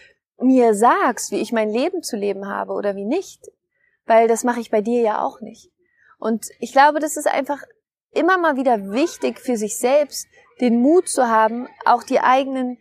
mir 0.40 0.74
sagst, 0.74 1.32
wie 1.32 1.40
ich 1.40 1.52
mein 1.52 1.70
Leben 1.70 2.02
zu 2.02 2.16
leben 2.16 2.46
habe 2.46 2.74
oder 2.74 2.94
wie 2.94 3.04
nicht, 3.04 3.50
weil 4.06 4.28
das 4.28 4.44
mache 4.44 4.60
ich 4.60 4.70
bei 4.70 4.80
dir 4.80 5.00
ja 5.00 5.24
auch 5.24 5.40
nicht. 5.40 5.72
Und 6.18 6.46
ich 6.60 6.72
glaube, 6.72 7.00
das 7.00 7.16
ist 7.16 7.26
einfach 7.26 7.62
immer 8.18 8.38
mal 8.38 8.56
wieder 8.56 8.90
wichtig 8.90 9.38
für 9.38 9.56
sich 9.56 9.78
selbst, 9.78 10.26
den 10.60 10.80
Mut 10.80 11.08
zu 11.08 11.28
haben, 11.28 11.68
auch 11.84 12.02
die 12.02 12.20
eigenen, 12.20 12.78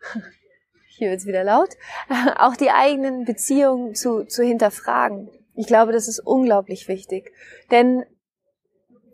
hier 0.88 1.10
wird's 1.10 1.26
wieder 1.26 1.44
laut, 1.44 1.70
auch 2.36 2.56
die 2.56 2.70
eigenen 2.70 3.24
Beziehungen 3.24 3.94
zu, 3.94 4.24
zu 4.24 4.42
hinterfragen. 4.42 5.30
Ich 5.54 5.66
glaube, 5.66 5.92
das 5.92 6.08
ist 6.08 6.20
unglaublich 6.20 6.88
wichtig. 6.88 7.32
Denn 7.70 8.04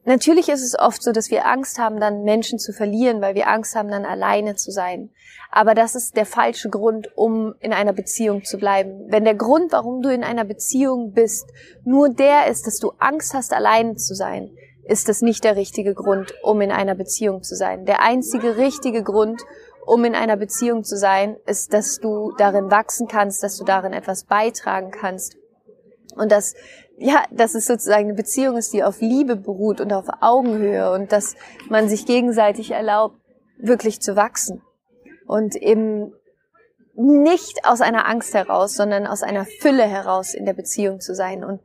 natürlich 0.05 0.49
ist 0.49 0.63
es 0.63 0.79
oft 0.79 1.03
so, 1.03 1.13
dass 1.13 1.31
wir 1.31 1.47
Angst 1.47 1.79
haben, 1.79 1.99
dann 1.99 2.23
Menschen 2.23 2.59
zu 2.59 2.73
verlieren, 2.73 3.21
weil 3.21 3.35
wir 3.35 3.49
Angst 3.49 3.75
haben, 3.75 3.91
dann 3.91 4.05
alleine 4.05 4.55
zu 4.55 4.71
sein. 4.71 5.11
Aber 5.51 5.75
das 5.75 5.95
ist 5.95 6.17
der 6.17 6.27
falsche 6.27 6.69
Grund, 6.69 7.11
um 7.17 7.55
in 7.61 7.73
einer 7.73 7.93
Beziehung 7.93 8.45
zu 8.45 8.59
bleiben. 8.59 9.07
Wenn 9.09 9.25
der 9.25 9.35
Grund, 9.35 9.73
warum 9.73 10.03
du 10.03 10.13
in 10.13 10.23
einer 10.23 10.45
Beziehung 10.45 11.13
bist, 11.13 11.51
nur 11.85 12.09
der 12.09 12.47
ist, 12.47 12.67
dass 12.67 12.79
du 12.79 12.93
Angst 12.99 13.35
hast, 13.35 13.53
alleine 13.53 13.97
zu 13.97 14.15
sein, 14.15 14.51
ist 14.89 15.09
das 15.09 15.23
nicht 15.23 15.45
der 15.45 15.57
richtige 15.57 15.95
Grund, 15.95 16.35
um 16.43 16.61
in 16.61 16.71
einer 16.71 16.95
Beziehung 16.95 17.43
zu 17.43 17.57
sein. 17.57 17.85
Der 17.85 18.03
einzige 18.03 18.57
richtige 18.57 19.03
Grund, 19.03 19.43
um 19.85 20.05
in 20.05 20.15
einer 20.15 20.37
Beziehung 20.37 20.85
zu 20.85 20.97
sein, 20.97 21.37
ist, 21.47 21.73
dass 21.73 21.99
du 21.99 22.33
darin 22.39 22.71
wachsen 22.71 23.09
kannst, 23.09 23.43
dass 23.43 23.57
du 23.57 23.65
darin 23.65 23.93
etwas 23.93 24.25
beitragen 24.25 24.91
kannst. 24.91 25.37
Und 26.15 26.33
dass, 26.33 26.55
ja, 26.99 27.25
dass 27.31 27.55
es 27.55 27.67
sozusagen 27.67 28.05
eine 28.05 28.15
Beziehung 28.15 28.57
ist, 28.57 28.73
die 28.73 28.85
auf 28.85 29.01
Liebe 29.01 29.37
beruht 29.37 29.81
und 29.81 29.93
auf 29.93 30.07
Augenhöhe 30.21 30.93
und 30.93 31.13
dass 31.13 31.35
man 31.69 31.89
sich 31.89 32.07
gegenseitig 32.07 32.71
erlaubt, 32.71 33.17
wirklich 33.59 34.01
zu 34.01 34.17
wachsen. 34.17 34.63
Und 35.27 35.57
eben 35.57 36.13
nicht 36.95 37.65
aus 37.65 37.81
einer 37.81 38.09
Angst 38.09 38.35
heraus, 38.35 38.75
sondern 38.75 39.07
aus 39.07 39.23
einer 39.23 39.45
Fülle 39.45 39.85
heraus 39.85 40.33
in 40.33 40.47
der 40.47 40.55
Beziehung 40.55 41.01
zu 41.01 41.15
sein. 41.15 41.45
Und 41.45 41.61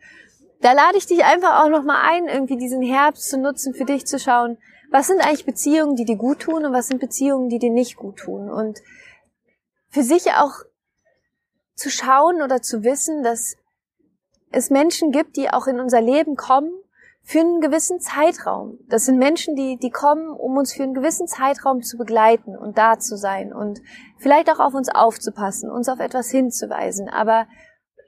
da 0.61 0.73
lade 0.73 0.97
ich 0.97 1.07
dich 1.07 1.23
einfach 1.23 1.63
auch 1.63 1.69
nochmal 1.69 2.01
ein, 2.11 2.27
irgendwie 2.27 2.57
diesen 2.57 2.81
Herbst 2.81 3.29
zu 3.29 3.37
nutzen, 3.37 3.73
für 3.73 3.85
dich 3.85 4.05
zu 4.05 4.19
schauen, 4.19 4.57
was 4.91 5.07
sind 5.07 5.21
eigentlich 5.21 5.45
Beziehungen, 5.45 5.95
die 5.95 6.05
dir 6.05 6.17
gut 6.17 6.39
tun 6.39 6.65
und 6.65 6.73
was 6.73 6.87
sind 6.87 6.99
Beziehungen, 6.99 7.49
die 7.49 7.59
dir 7.59 7.71
nicht 7.71 7.95
gut 7.95 8.17
tun. 8.17 8.49
Und 8.49 8.79
für 9.89 10.03
sich 10.03 10.31
auch 10.33 10.53
zu 11.75 11.89
schauen 11.89 12.41
oder 12.41 12.61
zu 12.61 12.83
wissen, 12.83 13.23
dass 13.23 13.55
es 14.51 14.69
Menschen 14.69 15.11
gibt, 15.11 15.37
die 15.37 15.49
auch 15.49 15.67
in 15.67 15.79
unser 15.79 16.01
Leben 16.01 16.35
kommen 16.35 16.71
für 17.23 17.39
einen 17.39 17.61
gewissen 17.61 17.99
Zeitraum. 17.99 18.79
Das 18.87 19.05
sind 19.05 19.17
Menschen, 19.17 19.55
die, 19.55 19.77
die 19.77 19.91
kommen, 19.91 20.29
um 20.29 20.57
uns 20.57 20.73
für 20.73 20.83
einen 20.83 20.93
gewissen 20.93 21.27
Zeitraum 21.27 21.81
zu 21.81 21.97
begleiten 21.97 22.57
und 22.57 22.77
da 22.77 22.99
zu 22.99 23.15
sein 23.15 23.53
und 23.53 23.81
vielleicht 24.17 24.51
auch 24.51 24.59
auf 24.59 24.73
uns 24.73 24.89
aufzupassen, 24.89 25.69
uns 25.69 25.87
auf 25.87 25.99
etwas 25.99 26.29
hinzuweisen. 26.29 27.09
Aber 27.09 27.47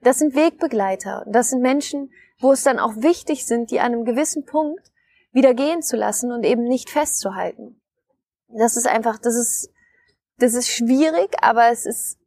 das 0.01 0.19
sind 0.19 0.35
Wegbegleiter. 0.35 1.25
Das 1.29 1.49
sind 1.49 1.61
Menschen, 1.61 2.11
wo 2.43 2.51
es 2.51 2.63
dann 2.63 2.77
auch 2.77 2.97
wichtig 2.97 3.45
sind, 3.45 3.71
die 3.71 3.79
an 3.79 3.93
einem 3.93 4.05
gewissen 4.05 4.45
Punkt 4.45 4.91
wieder 5.31 5.53
gehen 5.53 5.81
zu 5.81 5.95
lassen 5.95 6.31
und 6.31 6.43
eben 6.43 6.63
nicht 6.65 6.89
festzuhalten. 6.89 7.81
Das 8.49 8.75
ist 8.75 8.85
einfach, 8.85 9.17
das 9.17 9.35
ist, 9.35 9.71
das 10.37 10.53
ist 10.53 10.67
schwierig, 10.67 11.35
aber 11.41 11.71
es 11.71 11.85
ist, 11.85 12.19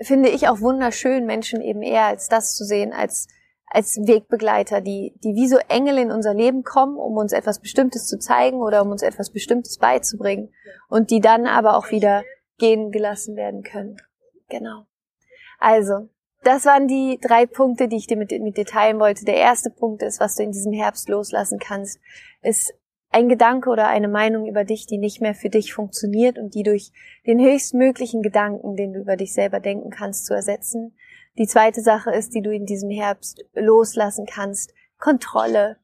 finde 0.00 0.28
ich 0.28 0.48
auch 0.48 0.60
wunderschön, 0.60 1.26
Menschen 1.26 1.60
eben 1.60 1.82
eher 1.82 2.04
als 2.04 2.28
das 2.28 2.54
zu 2.54 2.64
sehen, 2.64 2.92
als, 2.92 3.26
als 3.66 3.96
Wegbegleiter, 3.96 4.80
die, 4.80 5.18
die 5.24 5.34
wie 5.34 5.48
so 5.48 5.58
Engel 5.68 5.98
in 5.98 6.12
unser 6.12 6.32
Leben 6.32 6.62
kommen, 6.62 6.96
um 6.96 7.16
uns 7.16 7.32
etwas 7.32 7.60
Bestimmtes 7.60 8.06
zu 8.06 8.18
zeigen 8.18 8.62
oder 8.62 8.82
um 8.82 8.92
uns 8.92 9.02
etwas 9.02 9.30
Bestimmtes 9.30 9.78
beizubringen 9.78 10.54
und 10.88 11.10
die 11.10 11.20
dann 11.20 11.46
aber 11.46 11.76
auch 11.76 11.90
wieder 11.90 12.22
gehen 12.58 12.92
gelassen 12.92 13.36
werden 13.36 13.62
können. 13.62 13.96
Genau. 14.48 14.86
Also, 15.58 16.08
das 16.42 16.64
waren 16.64 16.86
die 16.86 17.18
drei 17.20 17.46
Punkte, 17.46 17.88
die 17.88 17.96
ich 17.96 18.06
dir 18.06 18.16
mit, 18.16 18.30
mit 18.30 18.56
dir 18.56 18.66
teilen 18.66 19.00
wollte. 19.00 19.24
Der 19.24 19.36
erste 19.36 19.70
Punkt 19.70 20.02
ist, 20.02 20.20
was 20.20 20.36
du 20.36 20.42
in 20.42 20.52
diesem 20.52 20.72
Herbst 20.72 21.08
loslassen 21.08 21.58
kannst, 21.58 21.98
ist 22.42 22.74
ein 23.10 23.28
Gedanke 23.28 23.70
oder 23.70 23.88
eine 23.88 24.08
Meinung 24.08 24.46
über 24.46 24.64
dich, 24.64 24.86
die 24.86 24.98
nicht 24.98 25.20
mehr 25.20 25.34
für 25.34 25.48
dich 25.48 25.72
funktioniert 25.72 26.38
und 26.38 26.54
die 26.54 26.62
durch 26.62 26.92
den 27.26 27.40
höchstmöglichen 27.40 28.22
Gedanken, 28.22 28.76
den 28.76 28.92
du 28.92 29.00
über 29.00 29.16
dich 29.16 29.32
selber 29.32 29.60
denken 29.60 29.90
kannst, 29.90 30.26
zu 30.26 30.34
ersetzen. 30.34 30.96
Die 31.38 31.46
zweite 31.46 31.80
Sache 31.80 32.10
ist, 32.10 32.34
die 32.34 32.42
du 32.42 32.52
in 32.52 32.66
diesem 32.66 32.90
Herbst 32.90 33.44
loslassen 33.54 34.26
kannst, 34.26 34.74
Kontrolle 34.98 35.76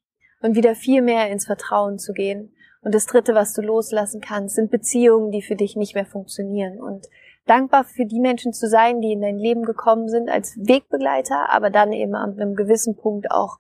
und 0.43 0.57
wieder 0.57 0.75
viel 0.75 1.03
mehr 1.03 1.31
ins 1.31 1.47
Vertrauen 1.47 1.99
zu 1.99 2.13
gehen. 2.13 2.55
Und 2.83 2.95
das 2.95 3.07
dritte, 3.07 3.35
was 3.35 3.55
du 3.55 3.63
loslassen 3.63 4.21
kannst, 4.21 4.57
sind 4.57 4.71
Beziehungen, 4.71 5.31
die 5.31 5.43
für 5.43 5.57
dich 5.57 5.77
nicht 5.77 5.95
mehr 5.95 6.07
funktionieren 6.07 6.81
und 6.81 7.07
dankbar 7.47 7.85
für 7.85 8.07
die 8.07 8.21
Menschen 8.21 8.53
zu 8.53 8.69
sein, 8.69 9.01
die 9.01 9.13
in 9.13 9.21
dein 9.21 9.39
Leben 9.39 9.63
gekommen 9.63 10.09
sind 10.09 10.29
als 10.29 10.57
Wegbegleiter, 10.57 11.51
aber 11.51 11.71
dann 11.71 11.93
eben 11.93 12.15
an 12.15 12.39
einem 12.39 12.55
gewissen 12.55 12.97
Punkt 12.97 13.31
auch 13.31 13.59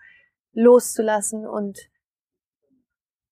loszulassen 0.53 1.47
und 1.47 1.79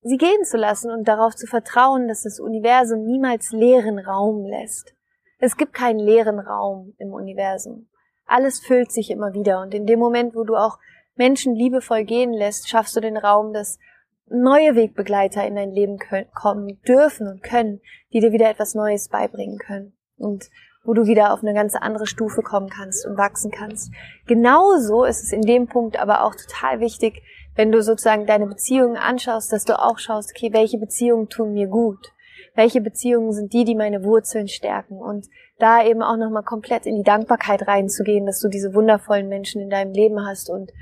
sie 0.03 0.17
gehen 0.17 0.45
zu 0.45 0.57
lassen 0.57 0.91
und 0.91 1.07
darauf 1.07 1.37
zu 1.37 1.47
vertrauen, 1.47 2.09
dass 2.09 2.23
das 2.23 2.41
Universum 2.41 3.05
niemals 3.05 3.53
leeren 3.53 3.99
Raum 3.99 4.45
lässt. 4.45 4.95
Es 5.39 5.57
gibt 5.57 5.73
keinen 5.73 6.01
leeren 6.01 6.39
Raum 6.39 6.95
im 6.99 7.13
Universum. 7.13 7.89
Alles 8.27 8.61
füllt 8.61 8.93
sich 8.93 9.11
immer 9.11 9.33
wieder 9.35 9.61
und 9.61 9.75
in 9.75 9.87
dem 9.87 9.99
Moment, 9.99 10.35
wo 10.35 10.45
du 10.45 10.57
auch 10.57 10.79
Menschen 11.15 11.55
liebevoll 11.55 12.05
gehen 12.05 12.33
lässt, 12.33 12.69
schaffst 12.69 12.97
du 12.97 13.01
den 13.01 13.17
Raum, 13.17 13.53
dass 13.53 13.79
neue 14.27 14.75
Wegbegleiter 14.77 15.45
in 15.45 15.57
dein 15.57 15.73
Leben 15.73 15.99
kommen 16.33 16.81
dürfen 16.83 17.27
und 17.27 17.43
können, 17.43 17.81
die 18.13 18.21
dir 18.21 18.33
wieder 18.33 18.49
etwas 18.49 18.75
Neues 18.75 19.09
beibringen 19.09 19.59
können 19.59 19.97
und 20.21 20.51
wo 20.85 20.95
du 20.95 21.07
wieder 21.07 21.33
auf 21.33 21.43
eine 21.43 21.55
ganz 21.55 21.75
andere 21.77 22.07
Stufe 22.07 22.43
kommen 22.43 22.69
kannst 22.69 23.07
und 23.07 23.19
wachsen 23.19 23.51
kannst. 23.51 23.93
Genauso 24.27 25.05
ist 25.05 25.23
es 25.23 25.33
in 25.33 25.43
dem 25.43 25.67
Punkt 25.67 25.99
aber 25.99 26.25
auch 26.25 26.35
total 26.35 26.81
wichtig, 26.81 27.23
wenn 27.55 27.73
du 27.73 27.83
sozusagen 27.83 28.27
deine 28.27 28.47
Beziehungen 28.47 28.97
anschaust, 28.97 29.53
dass 29.53 29.65
du 29.65 29.79
auch 29.79 29.99
schaust, 29.99 30.33
okay, 30.35 30.53
welche 30.53 30.79
Beziehungen 30.79 31.29
tun 31.29 31.53
mir 31.53 31.67
gut? 31.67 32.13
Welche 32.55 32.81
Beziehungen 32.81 33.33
sind 33.33 33.53
die, 33.53 33.65
die 33.65 33.75
meine 33.75 34.03
Wurzeln 34.03 34.49
stärken? 34.49 34.97
Und 34.99 35.27
da 35.59 35.85
eben 35.85 36.03
auch 36.03 36.17
nochmal 36.17 36.43
komplett 36.43 36.87
in 36.87 36.97
die 36.97 37.03
Dankbarkeit 37.03 37.69
reinzugehen, 37.69 38.27
dass 38.27 38.41
du 38.41 38.49
diese 38.49 38.75
wundervollen 38.75 39.29
Menschen 39.29 39.61
in 39.61 39.71
deinem 39.71 39.93
Leben 39.93 40.27
hast 40.27 40.49
und 40.49 40.73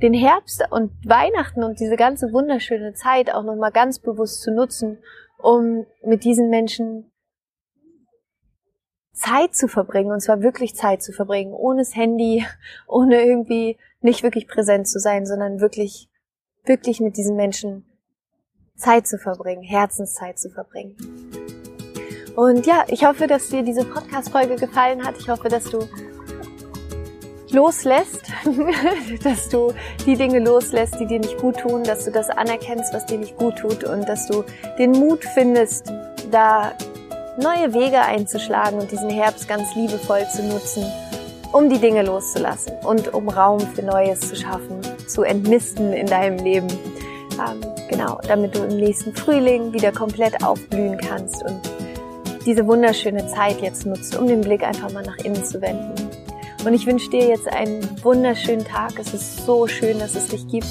den 0.00 0.14
Herbst 0.14 0.64
und 0.70 0.92
Weihnachten 1.04 1.64
und 1.64 1.80
diese 1.80 1.96
ganze 1.96 2.32
wunderschöne 2.32 2.92
Zeit 2.94 3.34
auch 3.34 3.42
nochmal 3.42 3.72
ganz 3.72 3.98
bewusst 3.98 4.42
zu 4.42 4.52
nutzen, 4.52 4.98
um 5.38 5.86
mit 6.04 6.24
diesen 6.24 6.50
Menschen 6.50 7.10
Zeit 9.18 9.54
zu 9.54 9.68
verbringen, 9.68 10.12
und 10.12 10.20
zwar 10.20 10.42
wirklich 10.42 10.74
Zeit 10.74 11.02
zu 11.02 11.12
verbringen, 11.12 11.52
ohne 11.52 11.80
das 11.80 11.94
Handy, 11.94 12.46
ohne 12.86 13.22
irgendwie 13.22 13.76
nicht 14.00 14.22
wirklich 14.22 14.46
präsent 14.46 14.88
zu 14.88 14.98
sein, 14.98 15.26
sondern 15.26 15.60
wirklich, 15.60 16.08
wirklich 16.64 17.00
mit 17.00 17.16
diesen 17.16 17.36
Menschen 17.36 17.84
Zeit 18.76 19.06
zu 19.06 19.18
verbringen, 19.18 19.62
Herzenszeit 19.62 20.38
zu 20.38 20.50
verbringen. 20.50 20.96
Und 22.36 22.66
ja, 22.66 22.84
ich 22.86 23.04
hoffe, 23.04 23.26
dass 23.26 23.48
dir 23.48 23.64
diese 23.64 23.84
Podcast-Folge 23.84 24.54
gefallen 24.54 25.04
hat. 25.04 25.16
Ich 25.18 25.28
hoffe, 25.28 25.48
dass 25.48 25.64
du 25.64 25.80
loslässt, 27.50 28.30
dass 29.24 29.48
du 29.48 29.72
die 30.06 30.14
Dinge 30.14 30.38
loslässt, 30.38 31.00
die 31.00 31.06
dir 31.06 31.18
nicht 31.18 31.38
gut 31.38 31.58
tun, 31.58 31.82
dass 31.82 32.04
du 32.04 32.12
das 32.12 32.30
anerkennst, 32.30 32.94
was 32.94 33.06
dir 33.06 33.18
nicht 33.18 33.36
gut 33.36 33.56
tut 33.56 33.82
und 33.82 34.08
dass 34.08 34.28
du 34.28 34.44
den 34.78 34.92
Mut 34.92 35.24
findest, 35.24 35.92
da 36.30 36.74
neue 37.38 37.72
Wege 37.72 38.00
einzuschlagen 38.00 38.80
und 38.80 38.90
diesen 38.90 39.10
Herbst 39.10 39.48
ganz 39.48 39.74
liebevoll 39.74 40.26
zu 40.28 40.42
nutzen, 40.42 40.84
um 41.52 41.70
die 41.70 41.78
Dinge 41.78 42.02
loszulassen 42.02 42.72
und 42.84 43.14
um 43.14 43.28
Raum 43.28 43.60
für 43.60 43.82
Neues 43.82 44.20
zu 44.20 44.36
schaffen, 44.36 44.80
zu 45.06 45.22
entmisten 45.22 45.92
in 45.92 46.06
deinem 46.06 46.38
Leben. 46.44 46.68
Ähm, 46.68 47.60
genau, 47.88 48.20
damit 48.26 48.56
du 48.56 48.64
im 48.64 48.76
nächsten 48.76 49.14
Frühling 49.14 49.72
wieder 49.72 49.92
komplett 49.92 50.44
aufblühen 50.44 50.98
kannst 50.98 51.42
und 51.44 51.60
diese 52.44 52.66
wunderschöne 52.66 53.26
Zeit 53.28 53.60
jetzt 53.60 53.86
nutzt, 53.86 54.16
um 54.16 54.26
den 54.26 54.40
Blick 54.40 54.64
einfach 54.64 54.92
mal 54.92 55.04
nach 55.04 55.18
innen 55.18 55.44
zu 55.44 55.60
wenden. 55.60 55.94
Und 56.64 56.74
ich 56.74 56.86
wünsche 56.86 57.08
dir 57.10 57.28
jetzt 57.28 57.46
einen 57.46 57.86
wunderschönen 58.02 58.64
Tag. 58.64 58.98
Es 58.98 59.14
ist 59.14 59.46
so 59.46 59.66
schön, 59.68 60.00
dass 60.00 60.16
es 60.16 60.28
dich 60.28 60.46
gibt. 60.48 60.66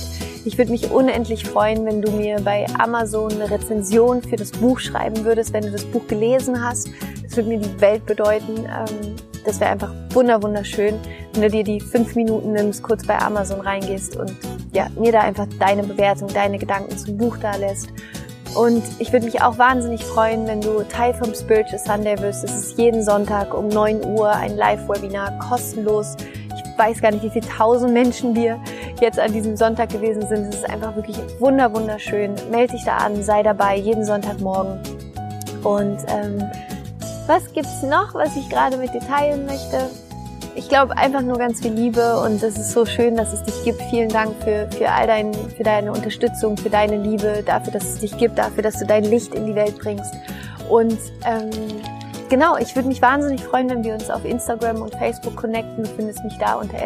Ich 0.47 0.57
würde 0.57 0.71
mich 0.71 0.89
unendlich 0.91 1.43
freuen, 1.43 1.85
wenn 1.85 2.01
du 2.01 2.09
mir 2.09 2.39
bei 2.39 2.65
Amazon 2.79 3.33
eine 3.33 3.51
Rezension 3.51 4.21
für 4.21 4.37
das 4.37 4.51
Buch 4.51 4.79
schreiben 4.79 5.25
würdest, 5.25 5.51
wenn 5.51 5.63
du 5.63 5.71
das 5.71 5.83
Buch 5.83 6.07
gelesen 6.07 6.63
hast. 6.63 6.89
Das 7.21 7.35
würde 7.35 7.49
mir 7.49 7.59
die 7.59 7.81
Welt 7.81 8.05
bedeuten. 8.05 8.59
Ähm, 8.59 9.15
das 9.43 9.59
wäre 9.59 9.71
einfach 9.71 9.91
wunderschön, 10.13 10.95
wenn 11.33 11.41
du 11.41 11.49
dir 11.49 11.65
die 11.65 11.81
fünf 11.81 12.15
Minuten 12.15 12.53
nimmst, 12.53 12.81
kurz 12.81 13.05
bei 13.05 13.19
Amazon 13.19 13.59
reingehst 13.59 14.15
und 14.15 14.33
ja, 14.71 14.87
mir 14.97 15.11
da 15.11 15.19
einfach 15.19 15.47
deine 15.59 15.83
Bewertung, 15.83 16.29
deine 16.29 16.57
Gedanken 16.57 16.97
zum 16.97 17.17
Buch 17.17 17.35
da 17.35 17.57
lässt. 17.57 17.89
Und 18.55 18.83
ich 18.99 19.11
würde 19.11 19.25
mich 19.25 19.41
auch 19.41 19.57
wahnsinnig 19.57 20.05
freuen, 20.05 20.47
wenn 20.47 20.61
du 20.61 20.81
Teil 20.83 21.13
vom 21.13 21.33
Spiritual 21.35 21.77
Sunday 21.77 22.17
wirst. 22.19 22.45
Es 22.45 22.55
ist 22.55 22.77
jeden 22.77 23.03
Sonntag 23.03 23.53
um 23.53 23.67
9 23.67 24.05
Uhr 24.05 24.29
ein 24.29 24.55
Live-Webinar, 24.55 25.37
kostenlos. 25.39 26.15
Weiß 26.77 27.01
gar 27.01 27.11
nicht, 27.11 27.23
wie 27.23 27.29
viele 27.29 27.47
tausend 27.47 27.93
Menschen 27.93 28.35
wir 28.35 28.59
jetzt 29.01 29.19
an 29.19 29.33
diesem 29.33 29.57
Sonntag 29.57 29.89
gewesen 29.89 30.27
sind. 30.27 30.47
Es 30.47 30.55
ist 30.55 30.69
einfach 30.69 30.95
wirklich 30.95 31.17
wunder 31.39 31.73
wunderschön. 31.73 32.35
Meld 32.51 32.71
dich 32.71 32.85
da 32.85 32.97
an, 32.97 33.21
sei 33.23 33.43
dabei, 33.43 33.75
jeden 33.77 34.05
Sonntagmorgen. 34.05 34.79
Und 35.63 35.97
ähm, 36.07 36.43
was 37.25 37.51
gibt's 37.51 37.83
noch, 37.83 38.13
was 38.13 38.35
ich 38.37 38.47
gerade 38.49 38.77
mit 38.77 38.93
dir 38.93 39.01
teilen 39.01 39.45
möchte? 39.45 39.89
Ich 40.55 40.69
glaube 40.69 40.97
einfach 40.97 41.21
nur 41.21 41.37
ganz 41.37 41.61
viel 41.61 41.73
Liebe 41.73 42.19
und 42.19 42.41
es 42.41 42.57
ist 42.57 42.71
so 42.71 42.85
schön, 42.85 43.15
dass 43.15 43.31
es 43.31 43.43
dich 43.43 43.63
gibt. 43.63 43.81
Vielen 43.91 44.09
Dank 44.09 44.33
für, 44.43 44.67
für 44.71 44.89
all 44.89 45.05
dein, 45.05 45.33
für 45.33 45.63
deine 45.63 45.91
Unterstützung, 45.91 46.57
für 46.57 46.69
deine 46.69 46.97
Liebe, 46.97 47.43
dafür, 47.45 47.73
dass 47.73 47.83
es 47.83 47.99
dich 47.99 48.17
gibt, 48.17 48.39
dafür, 48.39 48.63
dass 48.63 48.79
du 48.79 48.85
dein 48.85 49.03
Licht 49.03 49.35
in 49.35 49.45
die 49.45 49.55
Welt 49.55 49.77
bringst. 49.77 50.13
Und 50.69 50.97
ähm, 51.25 51.51
genau, 52.29 52.57
ich 52.57 52.75
würde 52.75 52.87
mich 52.87 53.01
wahnsinnig 53.01 53.43
freuen, 53.43 53.69
wenn 53.69 53.83
wir 53.83 53.93
uns 53.93 54.09
auf 54.09 54.25
Instagram 54.25 54.81
und 54.81 54.93
Facebook 54.95 55.35
connecten. 55.35 55.83
Du 55.83 55.89
findest 55.89 56.23
mich 56.23 56.37
da 56.37 56.55
unter 56.55 56.77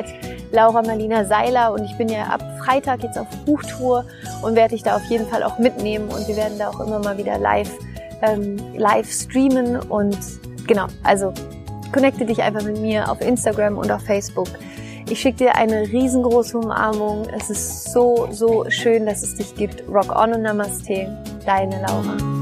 Laura 0.52 0.82
Marlina 0.82 1.26
Seiler 1.26 1.74
und 1.74 1.84
ich 1.86 1.98
bin 1.98 2.10
ja 2.10 2.24
ab 2.24 2.44
Freitag 2.64 3.04
jetzt 3.04 3.18
auf 3.18 3.28
Buchtour 3.46 4.06
und 4.42 4.56
werde 4.56 4.76
dich 4.76 4.84
da 4.84 4.96
auf 4.96 5.04
jeden 5.06 5.28
Fall 5.28 5.44
auch 5.44 5.58
mitnehmen 5.58 6.10
und 6.10 6.28
wir 6.28 6.36
werden 6.36 6.58
da 6.58 6.70
auch 6.70 6.80
immer 6.80 7.00
mal 7.00 7.18
wieder 7.18 7.38
live, 7.38 7.72
ähm, 8.22 8.58
live 8.76 9.10
streamen 9.12 9.78
und 9.78 10.18
genau, 10.68 10.88
also 11.04 11.34
connecte 11.92 12.26
dich 12.26 12.42
einfach 12.42 12.64
mit 12.64 12.80
mir 12.80 13.10
auf 13.10 13.22
Instagram 13.22 13.78
und 13.78 13.92
auf 13.92 14.02
Facebook. 14.04 14.48
Ich 15.10 15.20
schicke 15.20 15.40
dir 15.40 15.56
eine 15.56 15.82
riesengroße 15.82 16.58
Umarmung. 16.58 17.28
Es 17.38 17.50
ist 17.50 17.92
so, 17.92 18.30
so 18.32 18.66
schön, 18.70 19.06
dass 19.06 19.24
es 19.24 19.36
dich 19.36 19.54
gibt. 19.56 19.84
Rock 19.90 20.16
on 20.16 20.34
und 20.34 20.44
Namaste. 20.44 21.18
Deine 21.46 21.82
Laura. 21.82 22.41